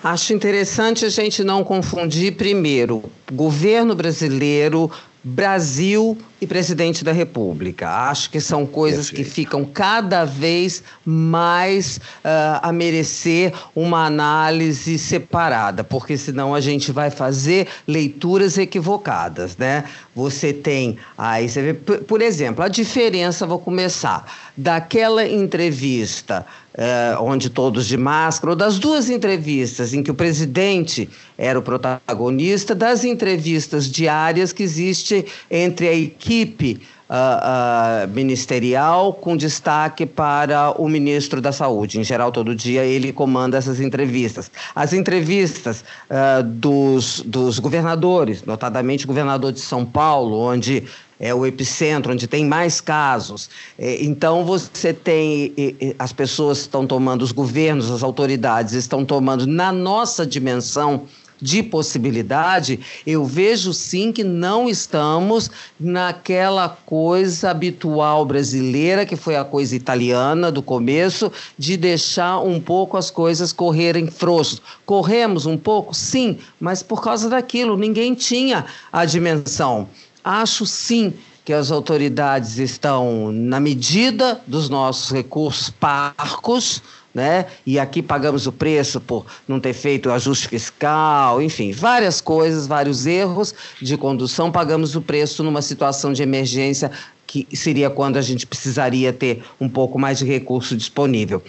Acho 0.03 0.33
interessante 0.33 1.05
a 1.05 1.09
gente 1.11 1.45
não 1.45 1.63
confundir, 1.63 2.37
primeiro, 2.37 3.03
governo 3.31 3.95
brasileiro, 3.95 4.91
Brasil 5.29 6.17
e 6.41 6.47
presidente 6.47 7.03
da 7.03 7.11
República. 7.11 7.91
Acho 7.91 8.31
que 8.31 8.41
são 8.41 8.65
coisas 8.65 9.11
Perfeito. 9.11 9.29
que 9.29 9.35
ficam 9.35 9.65
cada 9.65 10.25
vez 10.25 10.85
mais 11.05 11.97
uh, 11.97 12.61
a 12.63 12.73
merecer 12.73 13.53
uma 13.75 14.07
análise 14.07 14.97
separada, 14.97 15.83
porque 15.83 16.17
senão 16.17 16.55
a 16.55 16.61
gente 16.61 16.93
vai 16.93 17.11
fazer 17.11 17.67
leituras 17.89 18.57
equivocadas, 18.57 19.57
né? 19.57 19.83
Você 20.15 20.53
tem 20.53 20.97
aí, 21.19 21.49
você 21.49 21.73
vê, 21.73 21.75
por 21.75 22.23
exemplo, 22.23 22.65
a 22.65 22.69
diferença, 22.69 23.45
vou 23.49 23.59
começar, 23.59 24.46
daquela 24.57 25.27
entrevista 25.27 26.47
uh, 26.77 27.23
onde 27.23 27.51
todos 27.51 27.87
de 27.87 27.97
máscara, 27.97 28.51
ou 28.51 28.57
das 28.57 28.79
duas 28.79 29.11
entrevistas 29.11 29.93
em 29.93 30.03
que 30.03 30.11
o 30.11 30.15
presidente 30.15 31.09
era 31.37 31.59
o 31.59 31.63
protagonista, 31.63 32.75
das 32.75 33.05
entrevistas 33.05 33.91
diárias 33.91 34.53
que 34.53 34.63
existe 34.63 35.27
entre 35.51 35.89
a 35.89 35.95
equipe 35.95 36.81
uh, 37.11 38.07
uh, 38.07 38.09
ministerial, 38.15 39.13
com 39.13 39.37
destaque 39.37 40.07
para 40.07 40.71
o 40.81 40.89
ministro 40.89 41.41
da 41.41 41.53
Saúde. 41.53 41.99
Em 41.99 42.05
geral, 42.05 42.31
todo 42.31 42.55
dia 42.55 42.85
ele 42.85 43.13
comanda 43.13 43.57
essas 43.57 43.81
entrevistas. 43.81 44.51
As 44.75 44.93
entrevistas 44.93 45.85
uh, 46.11 46.43
dos, 46.43 47.21
dos 47.21 47.59
governadores, 47.59 48.45
notadamente 48.45 49.05
o 49.05 49.09
governador 49.09 49.53
de 49.53 49.61
São 49.61 49.85
Paulo, 49.85 50.39
onde 50.39 50.85
é 51.19 51.35
o 51.35 51.47
epicentro, 51.47 52.13
onde 52.13 52.27
tem 52.27 52.45
mais 52.45 52.81
casos. 52.81 53.49
É, 53.79 54.03
então, 54.03 54.45
você 54.45 54.93
tem. 54.93 55.55
As 55.99 56.13
pessoas 56.13 56.59
estão 56.59 56.87
tomando, 56.87 57.23
os 57.23 57.33
governos, 57.33 57.91
as 57.91 58.03
autoridades 58.03 58.75
estão 58.75 59.05
tomando, 59.05 59.47
na 59.47 59.73
nossa 59.73 60.27
dimensão 60.27 61.07
de 61.41 61.63
possibilidade, 61.63 62.81
eu 63.07 63.25
vejo 63.25 63.73
sim 63.73 64.11
que 64.11 64.25
não 64.25 64.69
estamos 64.69 65.51
naquela 65.79 66.69
coisa 66.69 67.51
habitual 67.51 68.25
brasileira, 68.25 69.05
que 69.05 69.17
foi 69.17 69.37
a 69.37 69.45
coisa 69.45 69.77
italiana 69.77 70.51
do 70.51 70.63
começo, 70.63 71.31
de 71.59 71.77
deixar 71.77 72.41
um 72.41 72.61
pouco 72.61 72.97
as 72.97 73.11
coisas 73.11 73.53
correrem 73.53 74.07
frouxos. 74.07 74.63
Corremos 74.85 75.47
um 75.47 75.59
pouco? 75.59 75.95
Sim, 75.95 76.39
mas 76.59 76.83
por 76.83 77.03
causa 77.03 77.29
daquilo, 77.29 77.77
ninguém 77.77 78.15
tinha 78.15 78.65
a 78.91 79.05
dimensão. 79.05 79.89
Acho 80.27 80.67
sim 80.67 81.15
que 81.45 81.53
as 81.53 81.71
autoridades 81.71 82.59
estão, 82.59 83.31
na 83.31 83.61
medida 83.61 84.41
dos 84.45 84.69
nossos 84.69 85.13
recursos 85.13 85.71
parcos, 85.71 86.83
né? 87.15 87.47
E 87.65 87.79
aqui 87.79 88.03
pagamos 88.03 88.45
o 88.45 88.51
preço 88.51 89.01
por 89.01 89.25
não 89.47 89.61
ter 89.61 89.73
feito 89.73 90.09
o 90.09 90.13
ajuste 90.13 90.49
fiscal, 90.49 91.41
enfim, 91.41 91.71
várias 91.71 92.21
coisas, 92.21 92.67
vários 92.67 93.07
erros 93.07 93.55
de 93.81 93.97
condução, 93.97 94.51
pagamos 94.51 94.97
o 94.97 95.01
preço 95.01 95.45
numa 95.45 95.63
situação 95.63 96.13
de 96.13 96.25
emergência 96.25 96.91
que 97.25 97.47
seria 97.53 97.89
quando 97.89 98.17
a 98.17 98.23
gente 98.23 98.49
precisaria 98.49 99.13
ter 99.13 99.45
um 99.61 99.69
pouco 99.69 99.97
mais 99.97 100.19
de 100.19 100.25
recurso 100.25 100.77
disponível. 100.77 101.41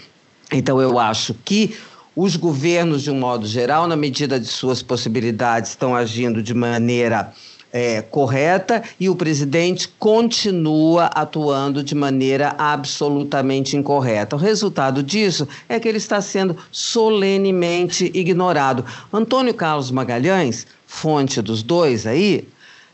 Então 0.51 0.79
eu 0.79 0.99
acho 0.99 1.33
que 1.43 1.75
os 2.15 2.35
governos, 2.35 3.01
de 3.01 3.09
um 3.09 3.19
modo 3.19 3.47
geral, 3.47 3.87
na 3.87 3.95
medida 3.95 4.39
de 4.39 4.45
suas 4.45 4.83
possibilidades, 4.83 5.71
estão 5.71 5.95
agindo 5.95 6.43
de 6.43 6.53
maneira 6.53 7.33
é, 7.71 8.01
correta 8.01 8.81
e 8.99 9.09
o 9.09 9.15
presidente 9.15 9.87
continua 9.99 11.05
atuando 11.07 11.83
de 11.83 11.93
maneira 11.93 12.55
absolutamente 12.57 13.75
incorreta. 13.75 14.35
O 14.35 14.39
resultado 14.39 15.03
disso 15.03 15.47
é 15.67 15.79
que 15.79 15.87
ele 15.87 15.97
está 15.97 16.21
sendo 16.21 16.55
solenemente 16.71 18.11
ignorado. 18.13 18.85
Antônio 19.11 19.53
Carlos 19.53 19.91
Magalhães, 19.91 20.65
fonte 20.85 21.41
dos 21.41 21.61
dois 21.61 22.07
aí, 22.07 22.47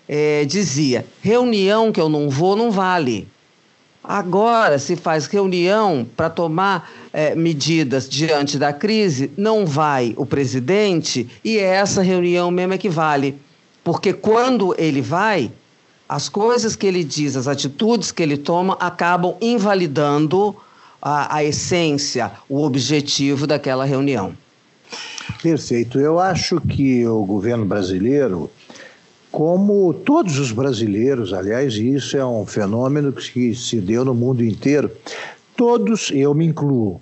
é, 0.08 0.46
dizia: 0.46 1.06
reunião 1.22 1.92
que 1.92 2.02
eu 2.02 2.10
não 2.10 2.30
vou 2.30 2.56
não 2.56 2.72
vale. 2.72 3.28
Agora 4.04 4.78
se 4.80 4.98
faz 4.98 5.28
reunião 5.28 6.06
para 6.18 6.30
tomar 6.30 6.92
é, 7.14 7.34
medidas 7.36 8.10
diante 8.10 8.58
da 8.58 8.74
crise, 8.74 9.32
não 9.38 9.66
vai 9.66 10.14
o 10.18 10.26
presidente 10.26 11.30
e 11.42 11.58
é 11.58 11.76
essa 11.76 12.02
reunião 12.02 12.52
mesmo 12.52 12.74
é 12.74 12.78
que 12.78 12.90
vale. 12.90 13.38
Porque 13.84 14.14
quando 14.14 14.74
ele 14.78 15.02
vai, 15.02 15.52
as 16.08 16.30
coisas 16.30 16.76
que 16.76 16.88
ele 16.88 17.04
diz, 17.04 17.36
as 17.36 17.48
atitudes 17.48 18.12
que 18.12 18.24
ele 18.24 18.38
toma, 18.38 18.78
acabam 18.80 19.36
invalidando 19.42 20.56
a, 21.02 21.38
a 21.38 21.44
essência, 21.44 22.32
o 22.48 22.64
objetivo 22.64 23.46
daquela 23.46 23.86
reunião. 23.86 24.34
Perfeito. 25.42 26.00
Eu 26.00 26.20
acho 26.20 26.62
que 26.62 27.06
o 27.08 27.26
governo 27.26 27.66
brasileiro, 27.66 28.50
como 29.32 29.94
todos 29.94 30.38
os 30.38 30.52
brasileiros, 30.52 31.34
aliás, 31.34 31.74
isso 31.74 32.16
é 32.16 32.26
um 32.26 32.46
fenômeno 32.46 33.12
que 33.12 33.56
se 33.56 33.82
deu 33.82 34.06
no 34.06 34.14
mundo 34.14 34.44
inteiro, 34.44 34.92
Todos, 35.56 36.10
eu 36.12 36.34
me 36.34 36.46
incluo, 36.48 37.00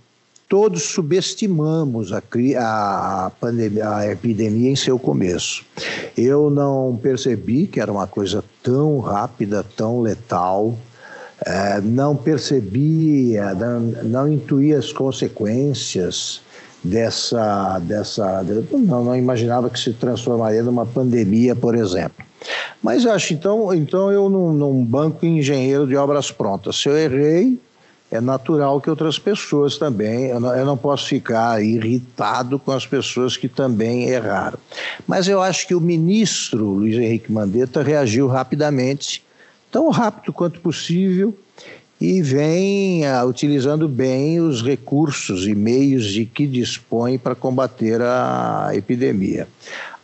todos 0.51 0.83
subestimamos 0.83 2.11
a, 2.11 2.17
a, 2.57 3.31
pandemia, 3.39 3.89
a 3.89 4.11
epidemia 4.11 4.69
em 4.69 4.75
seu 4.75 4.99
começo. 4.99 5.63
Eu 6.17 6.49
não 6.49 6.99
percebi 7.01 7.67
que 7.67 7.79
era 7.79 7.89
uma 7.89 8.05
coisa 8.05 8.43
tão 8.61 8.99
rápida, 8.99 9.65
tão 9.77 10.01
letal. 10.01 10.77
É, 11.45 11.79
não 11.79 12.17
percebi, 12.17 13.35
não, 13.57 13.79
não 14.03 14.27
intuí 14.27 14.73
as 14.73 14.91
consequências 14.91 16.41
dessa, 16.83 17.79
dessa 17.79 18.43
não, 18.73 19.05
não 19.05 19.15
imaginava 19.15 19.69
que 19.69 19.79
se 19.79 19.93
transformaria 19.93 20.61
numa 20.63 20.85
pandemia, 20.85 21.55
por 21.55 21.75
exemplo. 21.75 22.25
Mas 22.83 23.05
acho, 23.05 23.33
então, 23.33 23.73
então 23.73 24.11
eu 24.11 24.29
não 24.29 24.83
banco 24.83 25.25
engenheiro 25.25 25.87
de 25.87 25.95
obras 25.95 26.29
prontas. 26.29 26.75
Se 26.75 26.89
eu 26.89 26.97
errei, 26.97 27.57
é 28.11 28.19
natural 28.19 28.81
que 28.81 28.89
outras 28.89 29.17
pessoas 29.17 29.77
também. 29.77 30.25
Eu 30.25 30.39
não, 30.41 30.53
eu 30.53 30.65
não, 30.65 30.77
posso 30.77 31.07
ficar 31.07 31.63
irritado 31.63 32.59
com 32.59 32.73
as 32.73 32.85
pessoas 32.85 33.37
que 33.37 33.47
também 33.47 34.09
erraram. 34.09 34.59
Mas 35.07 35.29
eu 35.29 35.41
acho 35.41 35.65
que 35.65 35.73
o 35.73 35.79
ministro 35.79 36.65
Luiz 36.65 36.97
Henrique 36.97 37.31
Mandetta 37.31 37.81
reagiu 37.81 38.27
rapidamente, 38.27 39.23
tão 39.71 39.89
rápido 39.89 40.33
quanto 40.33 40.59
possível, 40.59 41.33
e 42.01 42.21
vem 42.21 43.03
uh, 43.05 43.25
utilizando 43.25 43.87
bem 43.87 44.41
os 44.41 44.61
recursos 44.61 45.47
e 45.47 45.55
meios 45.55 46.05
de 46.05 46.25
que 46.25 46.45
dispõe 46.45 47.17
para 47.17 47.35
combater 47.35 48.01
a 48.01 48.71
epidemia. 48.73 49.47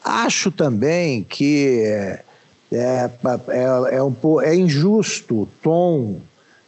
Acho 0.02 0.50
também 0.50 1.24
que 1.24 1.82
é, 1.84 2.24
é, 2.72 3.10
é, 3.50 3.96
é, 3.98 4.04
um, 4.04 4.16
é 4.42 4.56
injusto 4.56 5.42
o 5.42 5.46
tom 5.62 6.22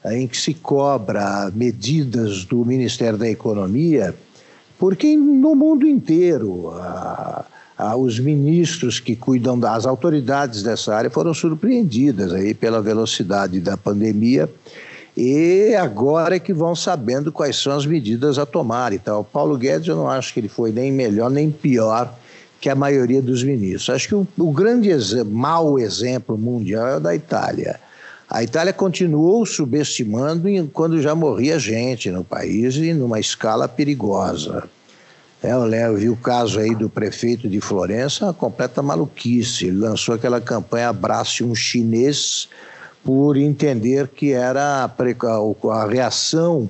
em 0.05 0.27
que 0.27 0.37
se 0.37 0.53
cobra 0.53 1.51
medidas 1.53 2.45
do 2.45 2.63
Ministério 2.63 3.17
da 3.17 3.29
Economia, 3.29 4.15
porque 4.77 5.15
no 5.15 5.55
mundo 5.55 5.85
inteiro 5.85 6.71
os 7.97 8.19
ministros 8.19 8.99
que 8.99 9.15
cuidam 9.15 9.59
das 9.59 9.85
autoridades 9.85 10.63
dessa 10.63 10.95
área 10.95 11.09
foram 11.09 11.33
surpreendidas 11.33 12.33
aí 12.33 12.53
pela 12.53 12.81
velocidade 12.81 13.59
da 13.59 13.77
pandemia 13.77 14.49
e 15.15 15.75
agora 15.75 16.35
é 16.35 16.39
que 16.39 16.53
vão 16.53 16.75
sabendo 16.75 17.31
quais 17.31 17.57
são 17.57 17.73
as 17.73 17.85
medidas 17.85 18.37
a 18.37 18.45
tomar 18.45 18.93
e 18.93 18.99
tal. 18.99 19.23
Paulo 19.23 19.57
Guedes 19.57 19.87
eu 19.87 19.95
não 19.97 20.09
acho 20.09 20.33
que 20.33 20.39
ele 20.39 20.47
foi 20.47 20.71
nem 20.71 20.91
melhor 20.91 21.29
nem 21.29 21.51
pior 21.51 22.13
que 22.61 22.69
a 22.69 22.75
maioria 22.75 23.21
dos 23.21 23.43
ministros. 23.43 23.89
Acho 23.89 24.07
que 24.07 24.15
o, 24.15 24.27
o 24.37 24.51
grande 24.51 24.89
ex 24.89 25.13
mau 25.23 25.77
exemplo 25.77 26.37
mundial 26.37 26.87
é 26.87 26.97
o 26.97 26.99
da 26.99 27.15
Itália 27.15 27.79
a 28.29 28.43
Itália 28.43 28.71
continuou 28.71 29.43
subestimando 29.43 30.47
quando 30.71 31.01
já 31.01 31.15
morria 31.15 31.57
gente 31.57 32.11
no 32.11 32.23
país 32.23 32.75
e 32.75 32.93
numa 32.93 33.19
escala 33.19 33.67
perigosa. 33.67 34.69
É, 35.41 35.53
eu 35.53 35.95
vi 35.95 36.09
o 36.09 36.15
caso 36.15 36.59
aí 36.59 36.75
do 36.75 36.89
prefeito 36.89 37.49
de 37.49 37.59
Florença, 37.59 38.25
uma 38.25 38.33
completa 38.33 38.83
maluquice. 38.83 39.65
Ele 39.65 39.77
lançou 39.77 40.13
aquela 40.13 40.39
campanha 40.39 40.89
Abrace 40.89 41.43
um 41.43 41.55
Chinês 41.55 42.47
por 43.03 43.35
entender 43.35 44.09
que 44.09 44.33
era 44.33 44.83
a, 44.83 45.71
a 45.71 45.87
reação 45.87 46.69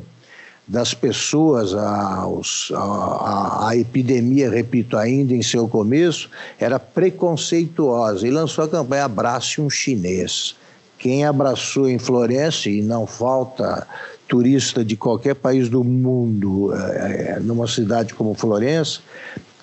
das 0.65 0.93
pessoas 0.93 1.73
aos, 1.73 2.71
a, 2.75 3.69
a, 3.69 3.75
epidemia, 3.75 4.49
repito, 4.49 4.95
ainda 4.95 5.33
em 5.33 5.41
seu 5.41 5.67
começo, 5.67 6.29
era 6.59 6.79
preconceituosa 6.79 8.25
e 8.25 8.31
lançou 8.31 8.63
a 8.63 8.69
campanha 8.69 9.05
Abrace 9.05 9.59
um 9.59 9.69
Chinês. 9.69 10.58
Quem 10.99 11.25
abraçou 11.25 11.89
em 11.89 11.97
Florença, 11.97 12.69
e 12.69 12.81
não 12.81 13.07
falta 13.07 13.87
turista 14.27 14.85
de 14.85 14.95
qualquer 14.95 15.33
país 15.33 15.69
do 15.69 15.83
mundo 15.83 16.71
é, 16.75 17.39
numa 17.41 17.67
cidade 17.67 18.13
como 18.13 18.35
Florença, 18.35 18.99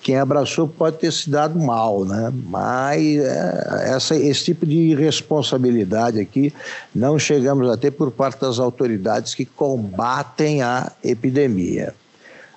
quem 0.01 0.17
abraçou 0.17 0.67
pode 0.67 0.97
ter 0.97 1.11
se 1.11 1.29
dado 1.29 1.59
mal, 1.59 2.05
né? 2.05 2.31
Mas 2.47 3.17
é, 3.17 3.93
essa, 3.95 4.15
esse 4.15 4.45
tipo 4.45 4.65
de 4.65 4.75
irresponsabilidade 4.75 6.19
aqui 6.19 6.53
não 6.93 7.19
chegamos 7.19 7.69
a 7.69 7.77
ter 7.77 7.91
por 7.91 8.11
parte 8.11 8.41
das 8.41 8.59
autoridades 8.59 9.35
que 9.35 9.45
combatem 9.45 10.61
a 10.61 10.91
epidemia. 11.03 11.93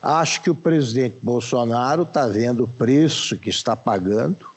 Acho 0.02 0.42
que 0.42 0.50
o 0.50 0.54
presidente 0.54 1.16
Bolsonaro 1.20 2.04
está 2.04 2.26
vendo 2.26 2.64
o 2.64 2.68
preço 2.68 3.36
que 3.36 3.50
está 3.50 3.76
pagando 3.76 4.49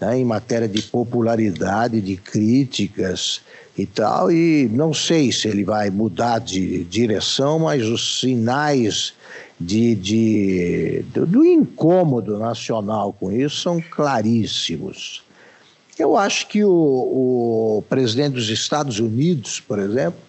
né, 0.00 0.18
em 0.18 0.24
matéria 0.24 0.68
de 0.68 0.82
popularidade, 0.82 2.00
de 2.00 2.16
críticas 2.16 3.40
e 3.76 3.86
tal, 3.86 4.30
e 4.30 4.68
não 4.72 4.92
sei 4.92 5.30
se 5.30 5.48
ele 5.48 5.64
vai 5.64 5.90
mudar 5.90 6.40
de 6.40 6.84
direção, 6.84 7.60
mas 7.60 7.84
os 7.86 8.20
sinais 8.20 9.14
de, 9.60 9.94
de, 9.94 11.04
do, 11.12 11.26
do 11.26 11.44
incômodo 11.44 12.38
nacional 12.38 13.12
com 13.12 13.32
isso 13.32 13.60
são 13.60 13.80
claríssimos. 13.80 15.22
Eu 15.98 16.16
acho 16.16 16.46
que 16.46 16.64
o, 16.64 16.70
o 16.70 17.84
presidente 17.88 18.34
dos 18.34 18.48
Estados 18.50 19.00
Unidos, 19.00 19.58
por 19.58 19.80
exemplo, 19.80 20.20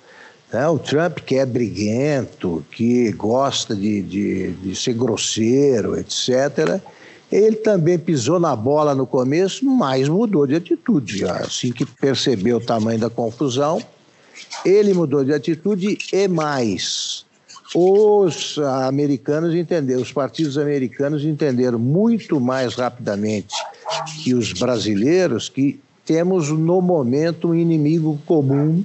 né, 0.51 0.67
o 0.67 0.79
Trump, 0.79 1.19
que 1.19 1.36
é 1.36 1.45
briguento, 1.45 2.65
que 2.71 3.12
gosta 3.12 3.75
de, 3.75 4.01
de, 4.01 4.51
de 4.51 4.75
ser 4.75 4.93
grosseiro, 4.93 5.97
etc., 5.97 6.82
ele 7.32 7.58
também 7.58 8.00
pisou 8.00 8.39
na 8.39 8.56
bola 8.56 8.96
no 8.96 9.06
começo, 9.06 9.63
mas 9.65 10.10
mudou 10.10 10.48
de 10.48 10.56
atitude. 10.56 11.26
Assim 11.26 11.72
que 11.72 11.86
percebeu 11.86 12.58
o 12.58 12.62
tamanho 12.62 13.00
da 13.00 13.10
confusão, 13.10 13.82
ele 14.65 14.94
mudou 14.94 15.24
de 15.24 15.34
atitude 15.34 15.98
e 16.12 16.28
mais. 16.28 17.26
Os 17.76 18.58
americanos 18.58 19.54
entenderam, 19.54 20.02
os 20.02 20.12
partidos 20.12 20.58
americanos 20.58 21.24
entenderam 21.24 21.78
muito 21.78 22.39
mais 22.39 22.74
rapidamente 22.74 23.56
que 24.24 24.34
os 24.34 24.54
brasileiros 24.54 25.50
que 25.50 25.80
temos 26.04 26.50
no 26.50 26.82
momento 26.82 27.50
um 27.50 27.56
inimigo 27.56 28.20
comum, 28.26 28.84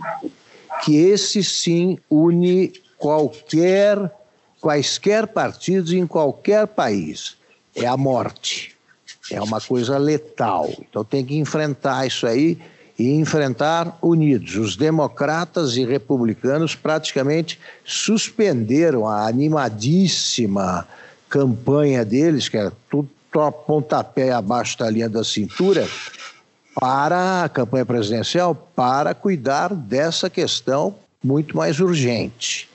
que 0.84 0.96
esse 0.96 1.42
sim 1.42 1.98
une 2.10 2.74
qualquer, 2.98 4.12
quaisquer 4.60 5.28
partidos 5.28 5.94
em 5.94 6.06
qualquer 6.06 6.66
país 6.66 7.38
é 7.74 7.86
a 7.86 7.96
morte. 7.96 8.74
É 9.30 9.40
uma 9.40 9.60
coisa 9.60 9.96
letal. 9.98 10.70
Então 10.78 11.04
tem 11.04 11.24
que 11.24 11.36
enfrentar 11.36 12.06
isso 12.06 12.26
aí 12.26 12.58
e 12.98 13.14
enfrentar 13.14 13.98
unidos. 14.02 14.56
Os 14.56 14.76
democratas 14.76 15.76
e 15.76 15.84
republicanos 15.84 16.74
praticamente 16.74 17.58
suspenderam 17.84 19.08
a 19.08 19.26
animadíssima 19.26 20.86
campanha 21.28 22.04
deles, 22.04 22.48
que 22.48 22.56
era 22.56 22.72
tudo 22.88 23.08
pontapé 23.66 24.30
abaixo 24.30 24.78
da 24.78 24.88
linha 24.88 25.08
da 25.08 25.24
cintura, 25.24 25.88
para 26.78 27.44
a 27.44 27.48
campanha 27.48 27.84
presidencial, 27.84 28.54
para 28.54 29.12
cuidar 29.14 29.74
dessa 29.74 30.30
questão 30.30 30.94
muito 31.22 31.56
mais 31.56 31.80
urgente. 31.80 32.68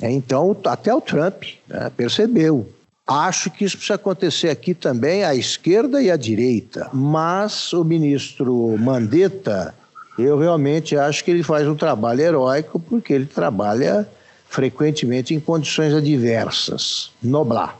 Então, 0.00 0.56
até 0.66 0.94
o 0.94 1.00
Trump 1.00 1.44
né, 1.68 1.90
percebeu 1.96 2.68
Acho 3.06 3.50
que 3.50 3.64
isso 3.64 3.76
precisa 3.76 3.96
acontecer 3.96 4.48
aqui 4.48 4.74
também 4.74 5.24
à 5.24 5.34
esquerda 5.34 6.00
e 6.02 6.10
à 6.10 6.16
direita. 6.16 6.88
Mas 6.92 7.72
o 7.72 7.84
ministro 7.84 8.76
Mandetta, 8.78 9.74
eu 10.18 10.38
realmente 10.38 10.96
acho 10.96 11.24
que 11.24 11.30
ele 11.30 11.42
faz 11.42 11.66
um 11.66 11.74
trabalho 11.74 12.20
heróico, 12.20 12.78
porque 12.78 13.12
ele 13.12 13.26
trabalha 13.26 14.08
frequentemente 14.48 15.34
em 15.34 15.40
condições 15.40 15.92
adversas. 15.92 17.10
Noblar. 17.22 17.76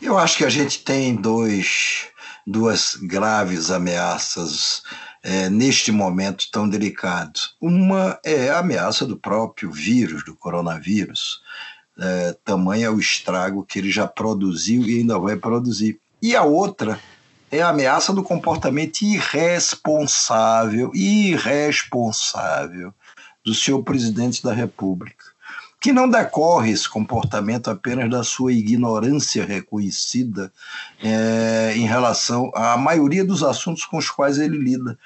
Eu 0.00 0.18
acho 0.18 0.38
que 0.38 0.44
a 0.44 0.50
gente 0.50 0.82
tem 0.82 1.14
dois, 1.14 2.06
duas 2.46 2.96
graves 2.96 3.70
ameaças 3.70 4.82
é, 5.22 5.50
neste 5.50 5.92
momento 5.92 6.50
tão 6.50 6.68
delicado. 6.68 7.38
Uma 7.60 8.18
é 8.24 8.48
a 8.48 8.60
ameaça 8.60 9.06
do 9.06 9.16
próprio 9.16 9.70
vírus, 9.70 10.24
do 10.24 10.34
coronavírus 10.34 11.40
é, 11.98 12.36
tamanho 12.44 12.86
é 12.86 12.90
o 12.90 12.98
estrago 12.98 13.64
que 13.64 13.78
ele 13.78 13.90
já 13.90 14.06
produziu 14.06 14.82
e 14.82 14.98
ainda 14.98 15.18
vai 15.18 15.36
produzir. 15.36 15.98
E 16.20 16.36
a 16.36 16.42
outra 16.42 16.98
é 17.50 17.60
a 17.60 17.68
ameaça 17.68 18.12
do 18.12 18.22
comportamento 18.22 19.02
irresponsável, 19.02 20.90
irresponsável 20.94 22.94
do 23.44 23.54
senhor 23.54 23.82
presidente 23.82 24.42
da 24.42 24.52
República, 24.52 25.24
que 25.80 25.92
não 25.92 26.08
decorre 26.08 26.70
esse 26.70 26.88
comportamento 26.88 27.68
apenas 27.68 28.08
da 28.08 28.22
sua 28.22 28.52
ignorância 28.52 29.44
reconhecida 29.44 30.52
é, 31.02 31.72
em 31.76 31.84
relação 31.84 32.52
à 32.54 32.76
maioria 32.76 33.24
dos 33.24 33.42
assuntos 33.42 33.84
com 33.84 33.98
os 33.98 34.08
quais 34.08 34.38
ele 34.38 34.56
lida, 34.56 34.96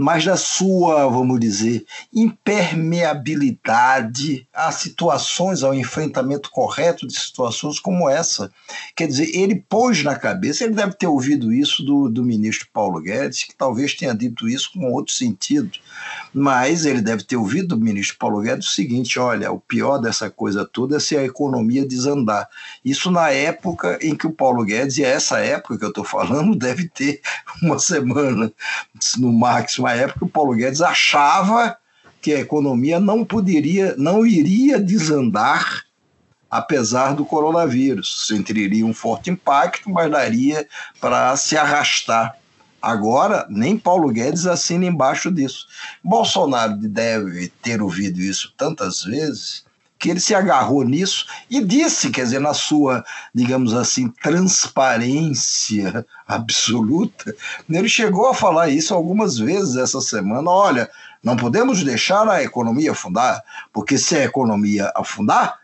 mas 0.00 0.24
da 0.24 0.34
sua, 0.34 1.06
vamos 1.10 1.38
dizer, 1.38 1.84
impermeabilidade 2.10 4.48
a 4.50 4.72
situações, 4.72 5.62
ao 5.62 5.74
enfrentamento 5.74 6.50
correto 6.50 7.06
de 7.06 7.12
situações 7.12 7.78
como 7.78 8.08
essa. 8.08 8.50
Quer 8.96 9.08
dizer, 9.08 9.28
ele 9.36 9.62
pôs 9.68 10.02
na 10.02 10.16
cabeça, 10.16 10.64
ele 10.64 10.72
deve 10.72 10.94
ter 10.94 11.06
ouvido 11.06 11.52
isso 11.52 11.84
do, 11.84 12.08
do 12.08 12.24
ministro 12.24 12.66
Paulo 12.72 12.98
Guedes, 12.98 13.44
que 13.44 13.54
talvez 13.54 13.94
tenha 13.94 14.14
dito 14.14 14.48
isso 14.48 14.72
com 14.72 14.90
outro 14.90 15.12
sentido, 15.12 15.70
mas 16.32 16.84
ele 16.84 17.00
deve 17.00 17.24
ter 17.24 17.36
ouvido 17.36 17.68
do 17.68 17.76
ministro 17.76 18.16
Paulo 18.18 18.40
Guedes 18.40 18.68
o 18.68 18.72
seguinte: 18.72 19.18
olha, 19.18 19.50
o 19.52 19.60
pior 19.60 19.98
dessa 19.98 20.30
coisa 20.30 20.64
toda 20.64 20.96
é 20.96 21.00
se 21.00 21.16
a 21.16 21.24
economia 21.24 21.86
desandar. 21.86 22.48
Isso 22.84 23.10
na 23.10 23.30
época 23.30 23.98
em 24.02 24.14
que 24.14 24.26
o 24.26 24.32
Paulo 24.32 24.64
Guedes, 24.64 24.98
e 24.98 25.04
é 25.04 25.08
essa 25.08 25.38
época 25.38 25.78
que 25.78 25.84
eu 25.84 25.90
estou 25.90 26.04
falando, 26.04 26.54
deve 26.58 26.88
ter 26.88 27.20
uma 27.62 27.78
semana, 27.78 28.52
no 29.18 29.32
máximo 29.32 29.86
a 29.86 29.94
época, 29.94 30.24
o 30.24 30.28
Paulo 30.28 30.54
Guedes 30.54 30.80
achava 30.80 31.76
que 32.20 32.34
a 32.34 32.40
economia 32.40 33.00
não 33.00 33.24
poderia, 33.24 33.94
não 33.96 34.26
iria 34.26 34.78
desandar 34.78 35.84
apesar 36.50 37.14
do 37.14 37.24
coronavírus. 37.24 38.26
Sentiria 38.26 38.84
um 38.84 38.92
forte 38.92 39.30
impacto, 39.30 39.88
mas 39.88 40.10
daria 40.10 40.66
para 41.00 41.36
se 41.36 41.56
arrastar. 41.56 42.36
Agora, 42.82 43.46
nem 43.50 43.76
Paulo 43.76 44.10
Guedes 44.10 44.46
assina 44.46 44.86
embaixo 44.86 45.30
disso. 45.30 45.66
Bolsonaro 46.02 46.76
deve 46.76 47.48
ter 47.62 47.82
ouvido 47.82 48.20
isso 48.20 48.52
tantas 48.56 49.02
vezes 49.02 49.64
que 50.00 50.08
ele 50.08 50.18
se 50.18 50.34
agarrou 50.34 50.82
nisso 50.82 51.26
e 51.50 51.62
disse, 51.62 52.08
quer 52.10 52.22
dizer, 52.22 52.40
na 52.40 52.54
sua, 52.54 53.04
digamos 53.34 53.74
assim, 53.74 54.08
transparência 54.08 56.06
absoluta, 56.26 57.36
ele 57.68 57.88
chegou 57.88 58.26
a 58.28 58.34
falar 58.34 58.70
isso 58.70 58.94
algumas 58.94 59.36
vezes 59.36 59.76
essa 59.76 60.00
semana. 60.00 60.50
Olha, 60.50 60.90
não 61.22 61.36
podemos 61.36 61.84
deixar 61.84 62.26
a 62.26 62.42
economia 62.42 62.92
afundar, 62.92 63.44
porque 63.74 63.98
se 63.98 64.16
a 64.16 64.24
economia 64.24 64.90
afundar, 64.96 65.59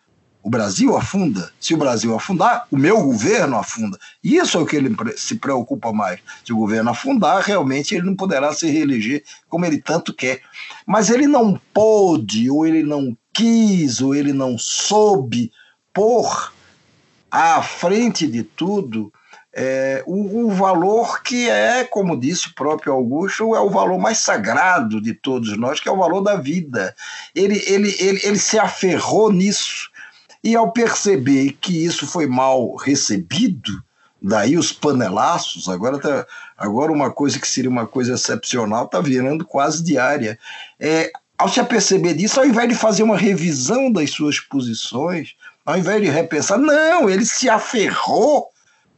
o 0.46 0.48
Brasil 0.48 0.96
afunda. 0.96 1.50
Se 1.58 1.74
o 1.74 1.76
Brasil 1.76 2.14
afundar, 2.14 2.68
o 2.70 2.76
meu 2.76 3.02
governo 3.02 3.56
afunda. 3.56 3.98
Isso 4.22 4.56
é 4.56 4.60
o 4.60 4.64
que 4.64 4.76
ele 4.76 4.94
se 5.16 5.34
preocupa 5.34 5.92
mais. 5.92 6.20
Se 6.44 6.52
o 6.52 6.56
governo 6.56 6.88
afundar, 6.88 7.42
realmente 7.42 7.96
ele 7.96 8.06
não 8.06 8.14
poderá 8.14 8.54
se 8.54 8.70
reeleger 8.70 9.24
como 9.48 9.66
ele 9.66 9.78
tanto 9.78 10.14
quer. 10.14 10.40
Mas 10.86 11.10
ele 11.10 11.26
não 11.26 11.60
pôde, 11.74 12.48
ou 12.48 12.64
ele 12.64 12.84
não 12.84 13.18
quis, 13.32 14.00
ou 14.00 14.14
ele 14.14 14.32
não 14.32 14.56
soube 14.56 15.50
pôr 15.92 16.52
à 17.28 17.60
frente 17.60 18.24
de 18.28 18.44
tudo 18.44 19.12
é, 19.52 20.04
o, 20.06 20.44
o, 20.44 20.50
valor 20.50 21.24
que 21.24 21.50
é, 21.50 21.82
como 21.82 22.16
disse 22.16 22.48
o 22.48 22.54
próprio 22.54 22.92
Augusto, 22.92 23.52
é 23.56 23.60
o 23.60 23.70
valor 23.70 23.98
mais 23.98 24.18
sagrado 24.18 25.00
de 25.00 25.12
todos 25.12 25.58
nós, 25.58 25.80
que 25.80 25.88
é 25.88 25.92
o 25.92 25.96
valor 25.96 26.20
da 26.20 26.36
vida. 26.36 26.94
Ele, 27.34 27.60
ele, 27.66 27.96
ele, 27.98 28.20
ele 28.22 28.38
se 28.38 28.60
aferrou 28.60 29.32
nisso 29.32 29.90
e 30.46 30.54
ao 30.54 30.70
perceber 30.70 31.56
que 31.60 31.84
isso 31.84 32.06
foi 32.06 32.28
mal 32.28 32.76
recebido, 32.76 33.82
daí 34.22 34.56
os 34.56 34.70
panelaços, 34.70 35.68
agora, 35.68 35.98
tá, 35.98 36.24
agora 36.56 36.92
uma 36.92 37.10
coisa 37.10 37.40
que 37.40 37.48
seria 37.48 37.68
uma 37.68 37.84
coisa 37.84 38.14
excepcional 38.14 38.84
está 38.84 39.00
virando 39.00 39.44
quase 39.44 39.82
diária. 39.82 40.38
É, 40.78 41.10
ao 41.36 41.48
se 41.48 41.58
aperceber 41.58 42.14
disso, 42.14 42.38
ao 42.38 42.46
invés 42.46 42.68
de 42.68 42.76
fazer 42.76 43.02
uma 43.02 43.16
revisão 43.16 43.90
das 43.90 44.10
suas 44.12 44.38
posições, 44.38 45.34
ao 45.64 45.76
invés 45.76 46.00
de 46.00 46.10
repensar, 46.10 46.58
não, 46.58 47.10
ele 47.10 47.26
se 47.26 47.48
aferrou 47.48 48.48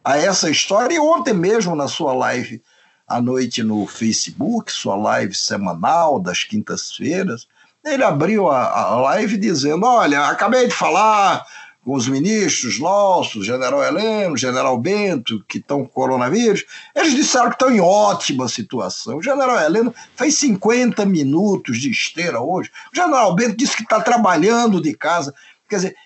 a 0.04 0.18
essa 0.18 0.50
história. 0.50 0.96
E 0.96 1.00
ontem 1.00 1.32
mesmo, 1.32 1.74
na 1.74 1.88
sua 1.88 2.12
live 2.12 2.60
à 3.08 3.22
noite 3.22 3.62
no 3.62 3.86
Facebook, 3.86 4.70
sua 4.70 4.96
live 4.96 5.34
semanal 5.34 6.20
das 6.20 6.44
quintas-feiras, 6.44 7.48
ele 7.92 8.04
abriu 8.04 8.48
a, 8.48 8.70
a 8.70 8.96
live 9.00 9.36
dizendo: 9.36 9.86
Olha, 9.86 10.26
acabei 10.26 10.66
de 10.66 10.74
falar 10.74 11.44
com 11.84 11.94
os 11.94 12.06
ministros 12.06 12.78
nossos, 12.78 13.46
general 13.46 13.82
Heleno, 13.82 14.36
general 14.36 14.78
Bento, 14.78 15.42
que 15.48 15.56
estão 15.56 15.84
com 15.84 15.88
coronavírus, 15.88 16.64
eles 16.94 17.14
disseram 17.14 17.48
que 17.48 17.54
estão 17.54 17.70
em 17.70 17.80
ótima 17.80 18.46
situação. 18.46 19.16
O 19.16 19.22
general 19.22 19.58
Heleno 19.58 19.94
fez 20.14 20.34
50 20.34 21.06
minutos 21.06 21.78
de 21.78 21.90
esteira 21.90 22.40
hoje. 22.40 22.70
O 22.92 22.96
general 22.96 23.34
Bento 23.34 23.56
disse 23.56 23.74
que 23.74 23.84
está 23.84 24.00
trabalhando 24.02 24.82
de 24.82 24.92
casa. 24.92 25.34
Quer 25.66 25.76
dizer, 25.76 25.96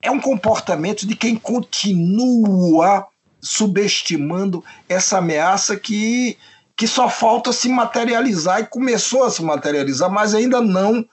é 0.00 0.10
um 0.10 0.20
comportamento 0.20 1.06
de 1.06 1.14
quem 1.14 1.36
continua 1.36 3.06
subestimando 3.38 4.64
essa 4.88 5.18
ameaça 5.18 5.76
que 5.76 6.38
que 6.74 6.86
só 6.86 7.08
falta 7.08 7.52
se 7.52 7.68
materializar 7.68 8.60
e 8.60 8.66
começou 8.66 9.24
a 9.24 9.30
se 9.30 9.42
materializar, 9.42 10.08
mas 10.08 10.32
ainda 10.32 10.60
não 10.60 11.04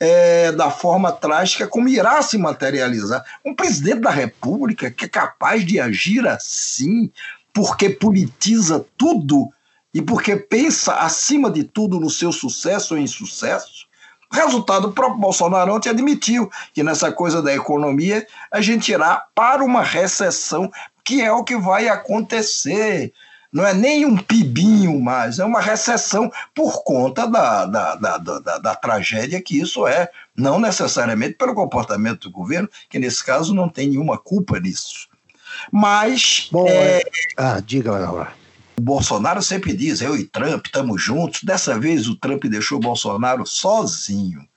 é, 0.00 0.50
da 0.50 0.70
forma 0.70 1.12
trágica 1.12 1.68
como 1.68 1.86
irá 1.86 2.22
se 2.22 2.38
materializar. 2.38 3.22
Um 3.44 3.54
presidente 3.54 4.00
da 4.00 4.10
República 4.10 4.90
que 4.90 5.04
é 5.04 5.08
capaz 5.08 5.64
de 5.64 5.78
agir 5.78 6.26
assim, 6.26 7.12
porque 7.52 7.90
politiza 7.90 8.84
tudo 8.96 9.52
e 9.92 10.00
porque 10.00 10.36
pensa, 10.36 10.94
acima 10.94 11.50
de 11.50 11.64
tudo, 11.64 12.00
no 12.00 12.08
seu 12.08 12.32
sucesso 12.32 12.94
ou 12.94 13.00
insucesso. 13.00 13.86
Resultado, 14.32 14.88
o 14.88 14.92
próprio 14.92 15.20
Bolsonaro 15.20 15.74
ontem 15.74 15.90
admitiu 15.90 16.48
que 16.72 16.84
nessa 16.84 17.10
coisa 17.10 17.42
da 17.42 17.52
economia 17.52 18.24
a 18.50 18.60
gente 18.60 18.92
irá 18.92 19.26
para 19.34 19.64
uma 19.64 19.82
recessão, 19.82 20.70
que 21.04 21.20
é 21.20 21.32
o 21.32 21.42
que 21.42 21.56
vai 21.56 21.88
acontecer 21.88 23.12
não 23.52 23.66
é 23.66 23.74
nem 23.74 24.06
um 24.06 24.16
pibinho 24.16 25.00
mais, 25.00 25.38
é 25.38 25.44
uma 25.44 25.60
recessão 25.60 26.30
por 26.54 26.84
conta 26.84 27.26
da, 27.26 27.66
da, 27.66 27.94
da, 27.96 28.18
da, 28.18 28.58
da 28.58 28.74
tragédia 28.74 29.42
que 29.42 29.58
isso 29.58 29.86
é, 29.86 30.08
não 30.36 30.60
necessariamente 30.60 31.34
pelo 31.34 31.54
comportamento 31.54 32.28
do 32.28 32.30
governo, 32.30 32.68
que 32.88 32.98
nesse 32.98 33.24
caso 33.24 33.54
não 33.54 33.68
tem 33.68 33.88
nenhuma 33.88 34.16
culpa 34.16 34.60
nisso. 34.60 35.08
Mas. 35.72 36.48
Bom, 36.50 36.66
é... 36.68 36.98
é 36.98 37.02
ah, 37.36 37.60
diga, 37.60 37.92
Laura. 37.92 38.32
O 38.78 38.82
Bolsonaro 38.82 39.42
sempre 39.42 39.74
diz: 39.74 40.00
eu 40.00 40.16
e 40.16 40.24
Trump 40.24 40.66
estamos 40.66 41.02
juntos. 41.02 41.42
Dessa 41.42 41.78
vez 41.78 42.08
o 42.08 42.16
Trump 42.16 42.44
deixou 42.44 42.78
o 42.78 42.80
Bolsonaro 42.80 43.46
sozinho 43.46 44.48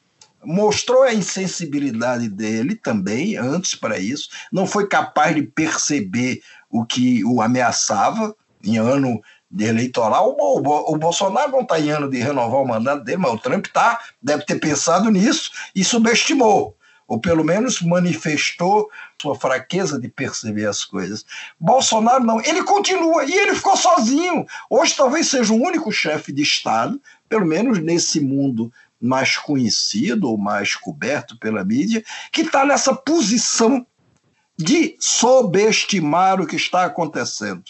mostrou 0.45 1.03
a 1.03 1.13
insensibilidade 1.13 2.27
dele 2.27 2.75
também 2.75 3.37
antes 3.37 3.75
para 3.75 3.97
isso, 3.97 4.27
não 4.51 4.67
foi 4.67 4.87
capaz 4.87 5.33
de 5.33 5.43
perceber 5.43 6.41
o 6.69 6.85
que 6.85 7.23
o 7.23 7.41
ameaçava, 7.41 8.35
em 8.63 8.77
ano 8.77 9.21
eleitoral, 9.59 10.35
o, 10.39 10.93
o 10.93 10.97
Bolsonaro 10.97 11.51
não 11.51 11.61
está 11.61 11.79
em 11.79 11.89
ano 11.89 12.09
de 12.09 12.17
renovar 12.17 12.61
o 12.61 12.67
mandato 12.67 13.03
dele, 13.03 13.17
mas 13.17 13.33
o 13.33 13.37
Trump 13.37 13.67
tá, 13.67 13.99
deve 14.21 14.45
ter 14.45 14.59
pensado 14.59 15.11
nisso 15.11 15.51
e 15.75 15.83
subestimou, 15.83 16.75
ou 17.07 17.19
pelo 17.19 17.43
menos 17.43 17.81
manifestou 17.81 18.89
sua 19.21 19.35
fraqueza 19.35 19.99
de 19.99 20.07
perceber 20.07 20.65
as 20.65 20.83
coisas. 20.83 21.25
Bolsonaro 21.59 22.23
não, 22.23 22.41
ele 22.41 22.63
continua 22.63 23.25
e 23.25 23.33
ele 23.33 23.55
ficou 23.55 23.77
sozinho. 23.77 24.45
Hoje 24.69 24.95
talvez 24.95 25.27
seja 25.27 25.53
o 25.53 25.61
único 25.61 25.91
chefe 25.91 26.31
de 26.31 26.41
Estado, 26.41 26.99
pelo 27.29 27.45
menos 27.45 27.79
nesse 27.79 28.19
mundo 28.19 28.71
mais 28.99 29.37
conhecido 29.37 30.29
ou 30.29 30.37
mais 30.37 30.75
coberto 30.75 31.37
pela 31.37 31.63
mídia, 31.63 32.03
que 32.31 32.41
está 32.41 32.65
nessa 32.65 32.95
posição 32.95 33.85
de 34.57 34.95
subestimar 34.99 36.39
o 36.39 36.47
que 36.47 36.55
está 36.55 36.85
acontecendo. 36.85 37.63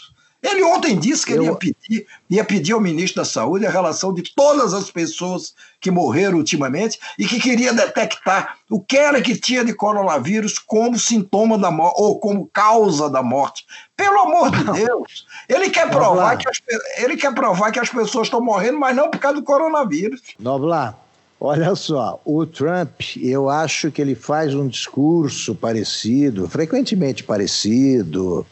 Ele 0.44 0.62
ontem 0.64 1.00
disse 1.00 1.26
que 1.26 1.32
eu... 1.32 1.38
ele 1.38 1.46
ia 1.46 1.56
pedir, 1.56 2.08
ia 2.30 2.44
pedir 2.44 2.74
ao 2.74 2.82
ministro 2.82 3.22
da 3.22 3.26
Saúde 3.26 3.66
a 3.66 3.72
relação 3.72 4.14
de 4.14 4.24
todas 4.36 4.74
as 4.74 4.92
pessoas 4.92 5.56
que 5.80 5.90
morreram 5.90 6.38
ultimamente 6.38 7.00
e 7.18 7.26
que 7.26 7.40
queria 7.40 7.74
detectar 7.74 8.58
o 8.70 8.80
que 8.80 8.98
era 8.98 9.22
que 9.22 9.36
tinha 9.36 9.64
de 9.64 9.74
coronavírus 9.74 10.60
como 10.60 11.00
sintoma 11.00 11.58
da 11.58 11.72
morte 11.72 11.96
ou 11.98 12.20
como 12.20 12.50
causa 12.52 13.10
da 13.10 13.24
morte. 13.24 13.66
Pelo 13.96 14.20
amor 14.20 14.52
de 14.52 14.64
Deus, 14.86 15.26
ele 15.48 15.70
quer 15.70 15.90
provar 15.90 16.38
que 16.38 16.50
as, 16.50 16.62
ele 16.98 17.16
quer 17.16 17.34
provar 17.34 17.72
que 17.72 17.80
as 17.80 17.90
pessoas 17.90 18.28
estão 18.28 18.42
morrendo, 18.42 18.78
mas 18.80 18.96
não 18.96 19.10
por 19.10 19.20
causa 19.20 19.40
do 19.40 19.44
coronavírus. 19.44 20.22
Noblar, 20.40 20.98
Olha 21.46 21.76
só, 21.76 22.22
o 22.24 22.46
Trump, 22.46 23.18
eu 23.18 23.50
acho 23.50 23.92
que 23.92 24.02
ele 24.02 24.16
faz 24.16 24.56
um 24.56 24.66
discurso 24.66 25.54
parecido, 25.54 26.48
frequentemente 26.48 27.22
parecido, 27.22 28.46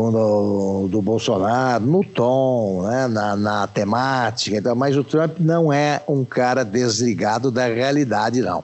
do 0.00 1.00
Bolsonaro, 1.00 1.84
no 1.84 2.04
tom, 2.04 2.82
né, 2.82 3.06
na, 3.08 3.34
na 3.34 3.66
temática, 3.66 4.58
então, 4.58 4.74
mas 4.74 4.96
o 4.96 5.02
Trump 5.02 5.38
não 5.40 5.72
é 5.72 6.02
um 6.06 6.24
cara 6.24 6.64
desligado 6.64 7.50
da 7.50 7.66
realidade, 7.66 8.42
não. 8.42 8.62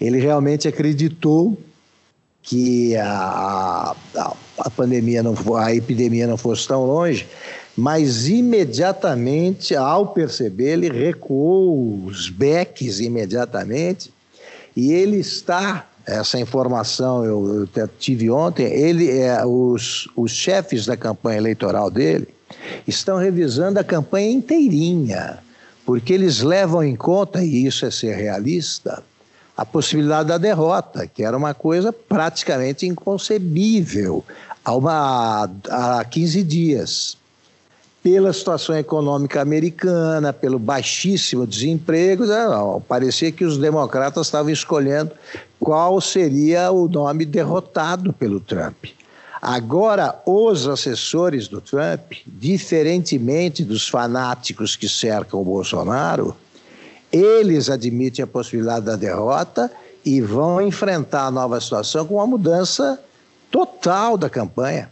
Ele 0.00 0.18
realmente 0.18 0.66
acreditou 0.66 1.56
que 2.42 2.96
a, 2.96 3.94
a, 4.16 4.34
a 4.58 4.70
pandemia, 4.70 5.22
não, 5.22 5.34
a 5.56 5.72
epidemia 5.72 6.26
não 6.26 6.36
fosse 6.36 6.66
tão 6.66 6.84
longe, 6.84 7.28
mas 7.76 8.28
imediatamente, 8.28 9.76
ao 9.76 10.08
perceber, 10.08 10.72
ele 10.72 10.90
recuou 10.90 12.04
os 12.06 12.28
beques 12.28 12.98
imediatamente 12.98 14.12
e 14.76 14.92
ele 14.92 15.18
está 15.18 15.86
essa 16.06 16.38
informação 16.38 17.24
eu, 17.24 17.68
eu 17.74 17.88
tive 17.88 18.30
ontem. 18.30 18.64
Ele, 18.64 19.10
é, 19.10 19.44
os, 19.44 20.08
os 20.16 20.30
chefes 20.30 20.86
da 20.86 20.96
campanha 20.96 21.38
eleitoral 21.38 21.90
dele 21.90 22.28
estão 22.86 23.16
revisando 23.16 23.78
a 23.78 23.84
campanha 23.84 24.30
inteirinha, 24.30 25.38
porque 25.84 26.12
eles 26.12 26.40
levam 26.40 26.82
em 26.82 26.96
conta, 26.96 27.42
e 27.42 27.66
isso 27.66 27.86
é 27.86 27.90
ser 27.90 28.16
realista, 28.16 29.02
a 29.56 29.64
possibilidade 29.64 30.28
da 30.28 30.38
derrota, 30.38 31.06
que 31.06 31.22
era 31.22 31.36
uma 31.36 31.54
coisa 31.54 31.92
praticamente 31.92 32.86
inconcebível 32.86 34.24
há, 34.64 34.74
uma, 34.74 35.50
há 35.68 36.04
15 36.04 36.42
dias. 36.42 37.16
Pela 38.02 38.32
situação 38.32 38.76
econômica 38.76 39.40
americana, 39.40 40.32
pelo 40.32 40.58
baixíssimo 40.58 41.46
desemprego, 41.46 42.26
não, 42.26 42.80
parecia 42.80 43.30
que 43.30 43.44
os 43.44 43.56
democratas 43.56 44.26
estavam 44.26 44.50
escolhendo 44.50 45.12
qual 45.62 46.00
seria 46.00 46.72
o 46.72 46.88
nome 46.88 47.24
derrotado 47.24 48.12
pelo 48.12 48.40
Trump. 48.40 48.86
Agora, 49.40 50.20
os 50.26 50.66
assessores 50.66 51.46
do 51.46 51.60
Trump, 51.60 52.14
diferentemente 52.26 53.64
dos 53.64 53.88
fanáticos 53.88 54.74
que 54.74 54.88
cercam 54.88 55.40
o 55.40 55.44
Bolsonaro, 55.44 56.36
eles 57.12 57.70
admitem 57.70 58.24
a 58.24 58.26
possibilidade 58.26 58.86
da 58.86 58.96
derrota 58.96 59.70
e 60.04 60.20
vão 60.20 60.60
enfrentar 60.60 61.26
a 61.26 61.30
nova 61.30 61.60
situação 61.60 62.06
com 62.06 62.16
uma 62.16 62.26
mudança 62.26 63.00
total 63.50 64.16
da 64.16 64.28
campanha. 64.28 64.90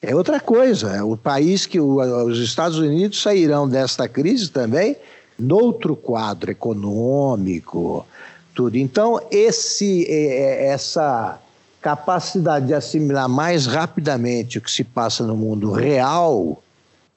É 0.00 0.14
outra 0.14 0.40
coisa. 0.40 0.96
É 0.96 1.02
o 1.02 1.16
país 1.16 1.66
que 1.66 1.78
o, 1.78 1.96
os 2.24 2.38
Estados 2.38 2.78
Unidos 2.78 3.20
sairão 3.20 3.68
desta 3.68 4.08
crise 4.08 4.50
também 4.50 4.96
noutro 5.38 5.96
quadro 5.96 6.50
econômico, 6.50 8.06
tudo. 8.54 8.76
Então, 8.76 9.20
esse, 9.30 10.06
é, 10.08 10.66
é, 10.66 10.66
essa 10.68 11.38
capacidade 11.82 12.68
de 12.68 12.74
assimilar 12.74 13.28
mais 13.28 13.66
rapidamente 13.66 14.56
o 14.56 14.60
que 14.60 14.70
se 14.70 14.84
passa 14.84 15.22
no 15.22 15.36
mundo 15.36 15.70
real 15.70 16.62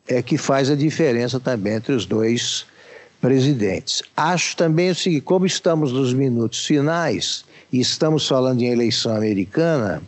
é 0.08 0.22
que 0.22 0.38
faz 0.38 0.70
a 0.70 0.76
diferença 0.76 1.40
também 1.40 1.76
entre 1.76 1.94
os 1.94 2.06
dois 2.06 2.66
presidentes. 3.22 4.04
Acho 4.16 4.56
também 4.56 4.92
o 4.92 4.96
seguinte: 4.96 5.22
como 5.22 5.46
estamos 5.46 5.92
nos 5.92 6.14
minutos 6.14 6.66
finais 6.66 7.46
e 7.72 7.80
estamos 7.80 8.28
falando 8.28 8.62
em 8.62 8.68
eleição 8.68 9.16
americana, 9.16 10.02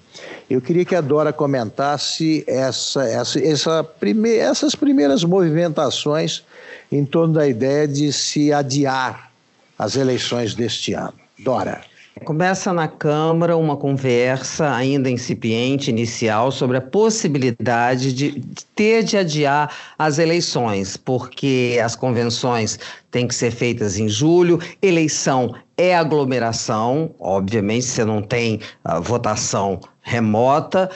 eu 0.50 0.62
queria 0.62 0.86
que 0.86 0.96
a 0.96 1.02
Dora 1.02 1.34
comentasse 1.34 2.44
essa, 2.48 3.04
essa, 3.04 3.40
essa 3.40 3.84
prime, 3.84 4.36
essas 4.36 4.76
primeiras 4.76 5.24
movimentações 5.24 6.44
em 6.92 7.06
torno 7.06 7.36
da 7.36 7.48
ideia 7.48 7.88
de 7.88 8.12
se 8.12 8.52
adiar 8.52 9.32
as 9.78 9.96
eleições 9.96 10.56
deste 10.56 10.94
ano. 10.94 11.19
Dora. 11.40 11.82
Começa 12.26 12.74
na 12.74 12.88
Câmara 12.88 13.56
uma 13.56 13.78
conversa 13.78 14.76
ainda 14.76 15.10
incipiente, 15.10 15.90
inicial, 15.90 16.52
sobre 16.52 16.78
a 16.78 16.82
possibilidade 16.82 18.12
de 18.12 18.42
ter 18.76 19.04
de 19.04 19.18
adiar 19.18 19.74
as 19.98 20.20
eleições, 20.20 20.98
porque 20.98 21.80
as 21.82 21.96
convenções 21.96 22.78
têm 23.12 23.28
que 23.28 23.36
ser 23.36 23.52
feitas 23.52 23.98
em 23.98 24.08
julho, 24.08 24.60
eleição 24.82 25.56
é 25.80 25.96
aglomeração, 25.96 27.16
obviamente 27.18 27.86
você 27.86 28.04
não 28.04 28.22
tem 28.22 28.60
uh, 28.86 29.02
votação 29.02 29.80
remota, 30.02 30.90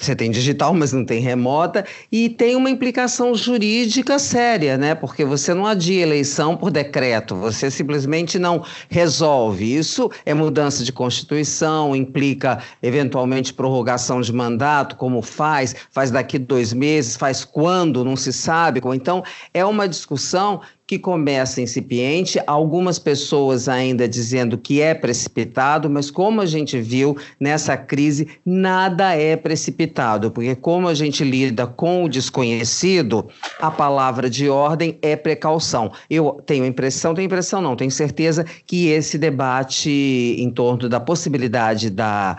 você 0.00 0.16
tem 0.16 0.30
digital, 0.30 0.72
mas 0.74 0.92
não 0.92 1.04
tem 1.04 1.20
remota, 1.20 1.84
e 2.10 2.28
tem 2.28 2.56
uma 2.56 2.68
implicação 2.68 3.34
jurídica 3.34 4.18
séria, 4.18 4.76
né? 4.76 4.94
Porque 4.94 5.24
você 5.24 5.54
não 5.54 5.66
adia 5.66 6.02
eleição 6.02 6.56
por 6.56 6.70
decreto, 6.70 7.36
você 7.36 7.70
simplesmente 7.70 8.40
não 8.40 8.64
resolve. 8.88 9.76
Isso 9.76 10.10
é 10.26 10.34
mudança 10.34 10.82
de 10.82 10.92
constituição, 10.92 11.94
implica 11.94 12.58
eventualmente 12.82 13.52
prorrogação 13.54 14.20
de 14.20 14.32
mandato, 14.32 14.96
como 14.96 15.22
faz, 15.22 15.76
faz 15.92 16.10
daqui 16.10 16.38
dois 16.38 16.72
meses, 16.72 17.16
faz 17.16 17.44
quando, 17.44 18.04
não 18.04 18.16
se 18.16 18.32
sabe. 18.32 18.80
Então, 18.94 19.22
é 19.54 19.64
uma 19.64 19.86
discussão 19.86 20.60
que 20.88 20.98
começa 20.98 21.60
incipiente, 21.60 22.40
algumas 22.46 22.98
pessoas 22.98 23.68
ainda 23.68 24.08
dizendo 24.08 24.56
que 24.56 24.80
é 24.80 24.94
precipitado, 24.94 25.90
mas 25.90 26.10
como 26.10 26.40
a 26.40 26.46
gente 26.46 26.80
viu 26.80 27.14
nessa 27.38 27.76
crise, 27.76 28.26
nada 28.44 29.14
é 29.14 29.36
precipitado, 29.36 30.30
porque 30.30 30.54
como 30.54 30.88
a 30.88 30.94
gente 30.94 31.22
lida 31.22 31.66
com 31.66 32.04
o 32.04 32.08
desconhecido, 32.08 33.28
a 33.60 33.70
palavra 33.70 34.30
de 34.30 34.48
ordem 34.48 34.98
é 35.02 35.14
precaução. 35.14 35.92
Eu 36.08 36.40
tenho 36.46 36.64
impressão, 36.64 37.14
tenho 37.14 37.26
impressão 37.26 37.60
não, 37.60 37.76
tenho 37.76 37.90
certeza 37.90 38.46
que 38.66 38.88
esse 38.88 39.18
debate 39.18 39.90
em 40.38 40.50
torno 40.50 40.88
da 40.88 40.98
possibilidade 40.98 41.90
da, 41.90 42.38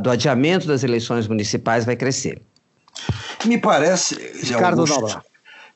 do 0.00 0.08
adiamento 0.08 0.68
das 0.68 0.84
eleições 0.84 1.26
municipais 1.26 1.84
vai 1.84 1.96
crescer. 1.96 2.40
Me 3.44 3.58
parece, 3.58 4.14
Ricardo 4.44 4.82
Augusto, 4.82 5.20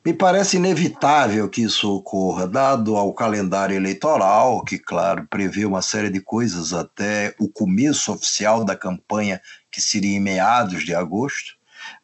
me 0.05 0.13
parece 0.13 0.57
inevitável 0.57 1.47
que 1.47 1.61
isso 1.61 1.89
ocorra, 1.95 2.45
dado 2.45 2.97
ao 2.97 3.13
calendário 3.13 3.75
eleitoral, 3.75 4.61
que, 4.63 4.77
claro, 4.77 5.25
prevê 5.29 5.65
uma 5.65 5.81
série 5.81 6.09
de 6.09 6.19
coisas 6.19 6.73
até 6.73 7.33
o 7.39 7.47
começo 7.47 8.11
oficial 8.11 8.65
da 8.65 8.75
campanha, 8.75 9.41
que 9.71 9.81
seria 9.81 10.17
em 10.17 10.19
meados 10.19 10.83
de 10.83 10.93
agosto, 10.93 11.53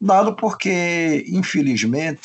dado 0.00 0.34
porque, 0.34 1.26
infelizmente, 1.28 2.22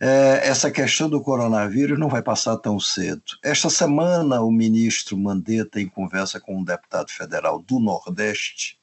é, 0.00 0.40
essa 0.44 0.70
questão 0.70 1.10
do 1.10 1.20
coronavírus 1.20 1.98
não 1.98 2.08
vai 2.08 2.22
passar 2.22 2.56
tão 2.56 2.80
cedo. 2.80 3.22
Esta 3.42 3.68
semana, 3.68 4.40
o 4.40 4.50
ministro 4.50 5.14
Mandetta, 5.14 5.78
em 5.78 5.86
conversa 5.86 6.40
com 6.40 6.56
um 6.56 6.64
deputado 6.64 7.10
federal 7.10 7.60
do 7.60 7.78
Nordeste, 7.78 8.78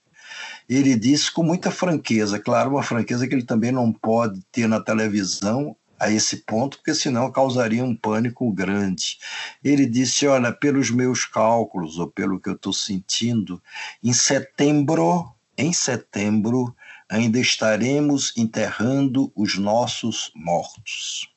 ele 0.69 0.95
disse 0.95 1.31
com 1.31 1.41
muita 1.41 1.71
franqueza, 1.71 2.37
claro, 2.37 2.71
uma 2.71 2.83
franqueza 2.83 3.27
que 3.27 3.33
ele 3.33 3.45
também 3.45 3.71
não 3.71 3.91
pode 3.91 4.41
ter 4.51 4.67
na 4.67 4.79
televisão 4.79 5.75
a 5.99 6.11
esse 6.11 6.37
ponto, 6.37 6.77
porque 6.77 6.93
senão 6.93 7.31
causaria 7.31 7.83
um 7.83 7.95
pânico 7.95 8.51
grande. 8.51 9.17
Ele 9.63 9.85
disse: 9.85 10.27
Olha, 10.27 10.51
pelos 10.51 10.91
meus 10.91 11.25
cálculos, 11.25 11.97
ou 11.97 12.07
pelo 12.07 12.39
que 12.39 12.49
eu 12.49 12.53
estou 12.55 12.73
sentindo, 12.73 13.61
em 14.03 14.13
setembro, 14.13 15.31
em 15.57 15.73
setembro, 15.73 16.75
ainda 17.09 17.39
estaremos 17.39 18.33
enterrando 18.37 19.31
os 19.35 19.57
nossos 19.57 20.31
mortos. 20.35 21.29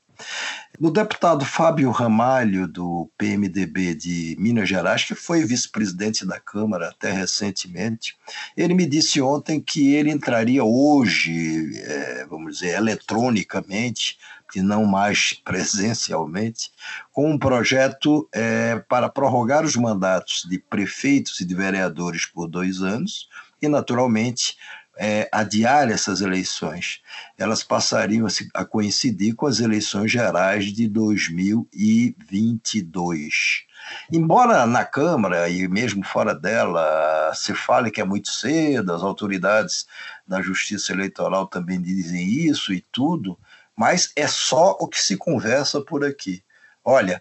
O 0.79 0.91
deputado 0.91 1.45
Fábio 1.45 1.91
Ramalho, 1.91 2.67
do 2.67 3.11
PMDB 3.19 3.95
de 3.95 4.37
Minas 4.39 4.69
Gerais, 4.69 5.05
que 5.05 5.15
foi 5.15 5.45
vice-presidente 5.45 6.27
da 6.27 6.41
Câmara 6.41 6.89
até 6.89 7.13
recentemente, 7.13 8.17
ele 8.57 8.75
me 8.75 8.87
disse 8.87 9.21
ontem 9.21 9.61
que 9.61 9.95
ele 9.95 10.11
entraria 10.11 10.65
hoje, 10.65 11.71
é, 11.83 12.27
vamos 12.27 12.59
dizer, 12.59 12.77
eletronicamente, 12.77 14.19
e 14.55 14.63
não 14.63 14.85
mais 14.85 15.33
presencialmente, 15.45 16.71
com 17.13 17.29
um 17.31 17.39
projeto 17.39 18.29
é, 18.33 18.79
para 18.89 19.09
prorrogar 19.09 19.65
os 19.65 19.77
mandatos 19.77 20.47
de 20.49 20.59
prefeitos 20.59 21.41
e 21.41 21.45
de 21.45 21.55
vereadores 21.55 22.27
por 22.27 22.47
dois 22.47 22.83
anos 22.83 23.29
e, 23.61 23.69
naturalmente, 23.69 24.57
é, 24.99 25.29
adiar 25.33 25.91
essas 25.91 26.21
eleições. 26.21 27.01
Elas 27.39 27.63
passariam 27.63 28.27
a, 28.27 28.31
a 28.61 28.65
coincidir 28.67 29.35
com 29.35 29.47
as 29.47 29.61
eleições 29.61 30.13
gerais 30.13 30.67
de 30.67 30.87
2022. 30.87 33.65
Embora 34.13 34.67
na 34.67 34.85
Câmara 34.85 35.49
e 35.49 35.67
mesmo 35.67 36.05
fora 36.05 36.35
dela 36.35 37.33
se 37.35 37.55
fale 37.55 37.91
que 37.91 38.03
é 38.03 38.05
muito 38.05 38.29
cedo, 38.29 38.93
as 38.93 39.03
autoridades 39.03 39.87
da 40.29 40.43
Justiça 40.43 40.93
Eleitoral 40.93 41.47
também 41.47 41.81
dizem 41.81 42.29
isso 42.29 42.75
e 42.75 42.85
tudo, 42.93 43.39
mas 43.81 44.13
é 44.15 44.27
só 44.27 44.77
o 44.79 44.87
que 44.87 45.01
se 45.01 45.17
conversa 45.17 45.81
por 45.81 46.05
aqui. 46.05 46.43
Olha, 46.85 47.19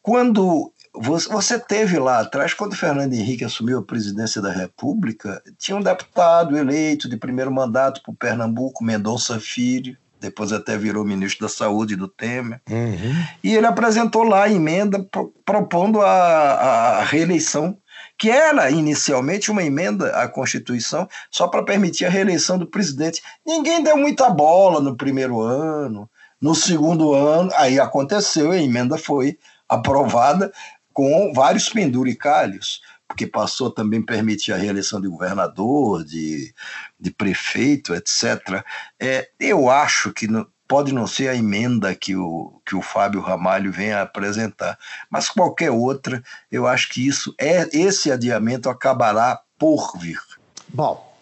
quando 0.00 0.72
você 0.94 1.58
teve 1.58 1.98
lá 1.98 2.20
atrás, 2.20 2.54
quando 2.54 2.74
Fernando 2.74 3.12
Henrique 3.12 3.44
assumiu 3.44 3.80
a 3.80 3.84
presidência 3.84 4.40
da 4.40 4.50
República, 4.50 5.42
tinha 5.58 5.76
um 5.76 5.82
deputado 5.82 6.56
eleito 6.56 7.06
de 7.06 7.18
primeiro 7.18 7.52
mandato 7.52 8.02
por 8.02 8.14
Pernambuco, 8.14 8.82
Mendonça 8.82 9.38
Filho, 9.38 9.94
depois 10.18 10.54
até 10.54 10.78
virou 10.78 11.04
ministro 11.04 11.46
da 11.46 11.52
Saúde 11.52 11.96
do 11.96 12.08
Temer. 12.08 12.62
Uhum. 12.70 13.26
E 13.42 13.54
ele 13.54 13.66
apresentou 13.66 14.22
lá 14.22 14.44
a 14.44 14.50
emenda 14.50 15.06
propondo 15.44 16.00
a, 16.00 16.08
a 16.08 17.04
reeleição 17.04 17.76
que 18.18 18.30
era 18.30 18.70
inicialmente 18.70 19.50
uma 19.50 19.62
emenda 19.62 20.10
à 20.16 20.28
Constituição 20.28 21.08
só 21.30 21.48
para 21.48 21.64
permitir 21.64 22.04
a 22.04 22.10
reeleição 22.10 22.58
do 22.58 22.66
presidente. 22.66 23.22
Ninguém 23.44 23.82
deu 23.82 23.96
muita 23.96 24.30
bola 24.30 24.80
no 24.80 24.96
primeiro 24.96 25.40
ano, 25.40 26.08
no 26.40 26.54
segundo 26.54 27.14
ano, 27.14 27.50
aí 27.54 27.80
aconteceu, 27.80 28.50
a 28.50 28.58
emenda 28.58 28.98
foi 28.98 29.38
aprovada 29.68 30.52
com 30.92 31.32
vários 31.32 31.68
penduricalhos, 31.68 32.80
porque 33.08 33.26
passou 33.26 33.70
também 33.70 34.00
a 34.00 34.06
permitir 34.06 34.52
a 34.52 34.56
reeleição 34.56 35.00
de 35.00 35.08
governador, 35.08 36.04
de, 36.04 36.54
de 36.98 37.10
prefeito, 37.10 37.94
etc. 37.94 38.64
É, 39.00 39.28
eu 39.40 39.68
acho 39.68 40.12
que 40.12 40.28
no, 40.28 40.46
pode 40.66 40.92
não 40.92 41.06
ser 41.06 41.28
a 41.28 41.34
emenda 41.34 41.94
que 41.94 42.16
o, 42.16 42.52
que 42.64 42.74
o 42.74 42.82
Fábio 42.82 43.20
Ramalho 43.20 43.72
vem 43.72 43.92
a 43.92 44.02
apresentar, 44.02 44.78
mas 45.10 45.28
qualquer 45.28 45.70
outra, 45.70 46.22
eu 46.50 46.66
acho 46.66 46.88
que 46.90 47.06
isso 47.06 47.34
é 47.38 47.68
esse 47.76 48.10
adiamento 48.10 48.68
acabará 48.68 49.40
por 49.58 49.96
vir. 49.98 50.20
Bom, 50.68 51.14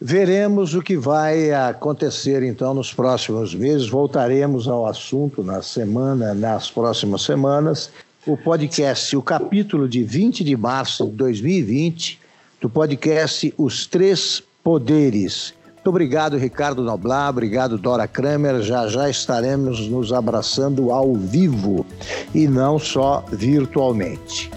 Veremos 0.00 0.76
o 0.76 0.82
que 0.82 0.96
vai 0.96 1.50
acontecer 1.50 2.44
então 2.44 2.72
nos 2.72 2.94
próximos 2.94 3.52
meses. 3.52 3.88
Voltaremos 3.88 4.68
ao 4.68 4.86
assunto 4.86 5.42
na 5.42 5.60
semana, 5.60 6.32
nas 6.34 6.70
próximas 6.70 7.22
semanas. 7.22 7.90
O 8.24 8.36
podcast, 8.36 9.16
o 9.16 9.22
capítulo 9.22 9.88
de 9.88 10.04
20 10.04 10.44
de 10.44 10.56
março 10.56 11.04
de 11.06 11.16
2020, 11.16 12.20
do 12.60 12.70
podcast 12.70 13.52
Os 13.58 13.88
Três 13.88 14.40
Poderes. 14.62 15.52
Muito 15.78 15.90
obrigado, 15.90 16.36
Ricardo 16.36 16.82
Noblar, 16.82 17.30
obrigado, 17.30 17.78
Dora 17.78 18.06
Kramer. 18.08 18.60
Já 18.62 18.88
já 18.88 19.08
estaremos 19.08 19.88
nos 19.88 20.12
abraçando 20.12 20.90
ao 20.90 21.14
vivo 21.14 21.86
e 22.34 22.48
não 22.48 22.78
só 22.78 23.24
virtualmente. 23.30 24.50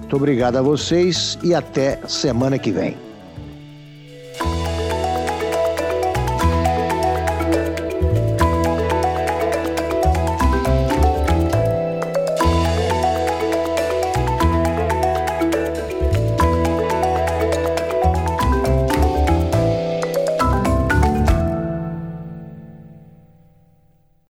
Muito 0.00 0.16
obrigado 0.16 0.56
a 0.56 0.62
vocês 0.62 1.38
e 1.42 1.54
até 1.54 2.00
semana 2.08 2.58
que 2.58 2.72
vem. 2.72 3.05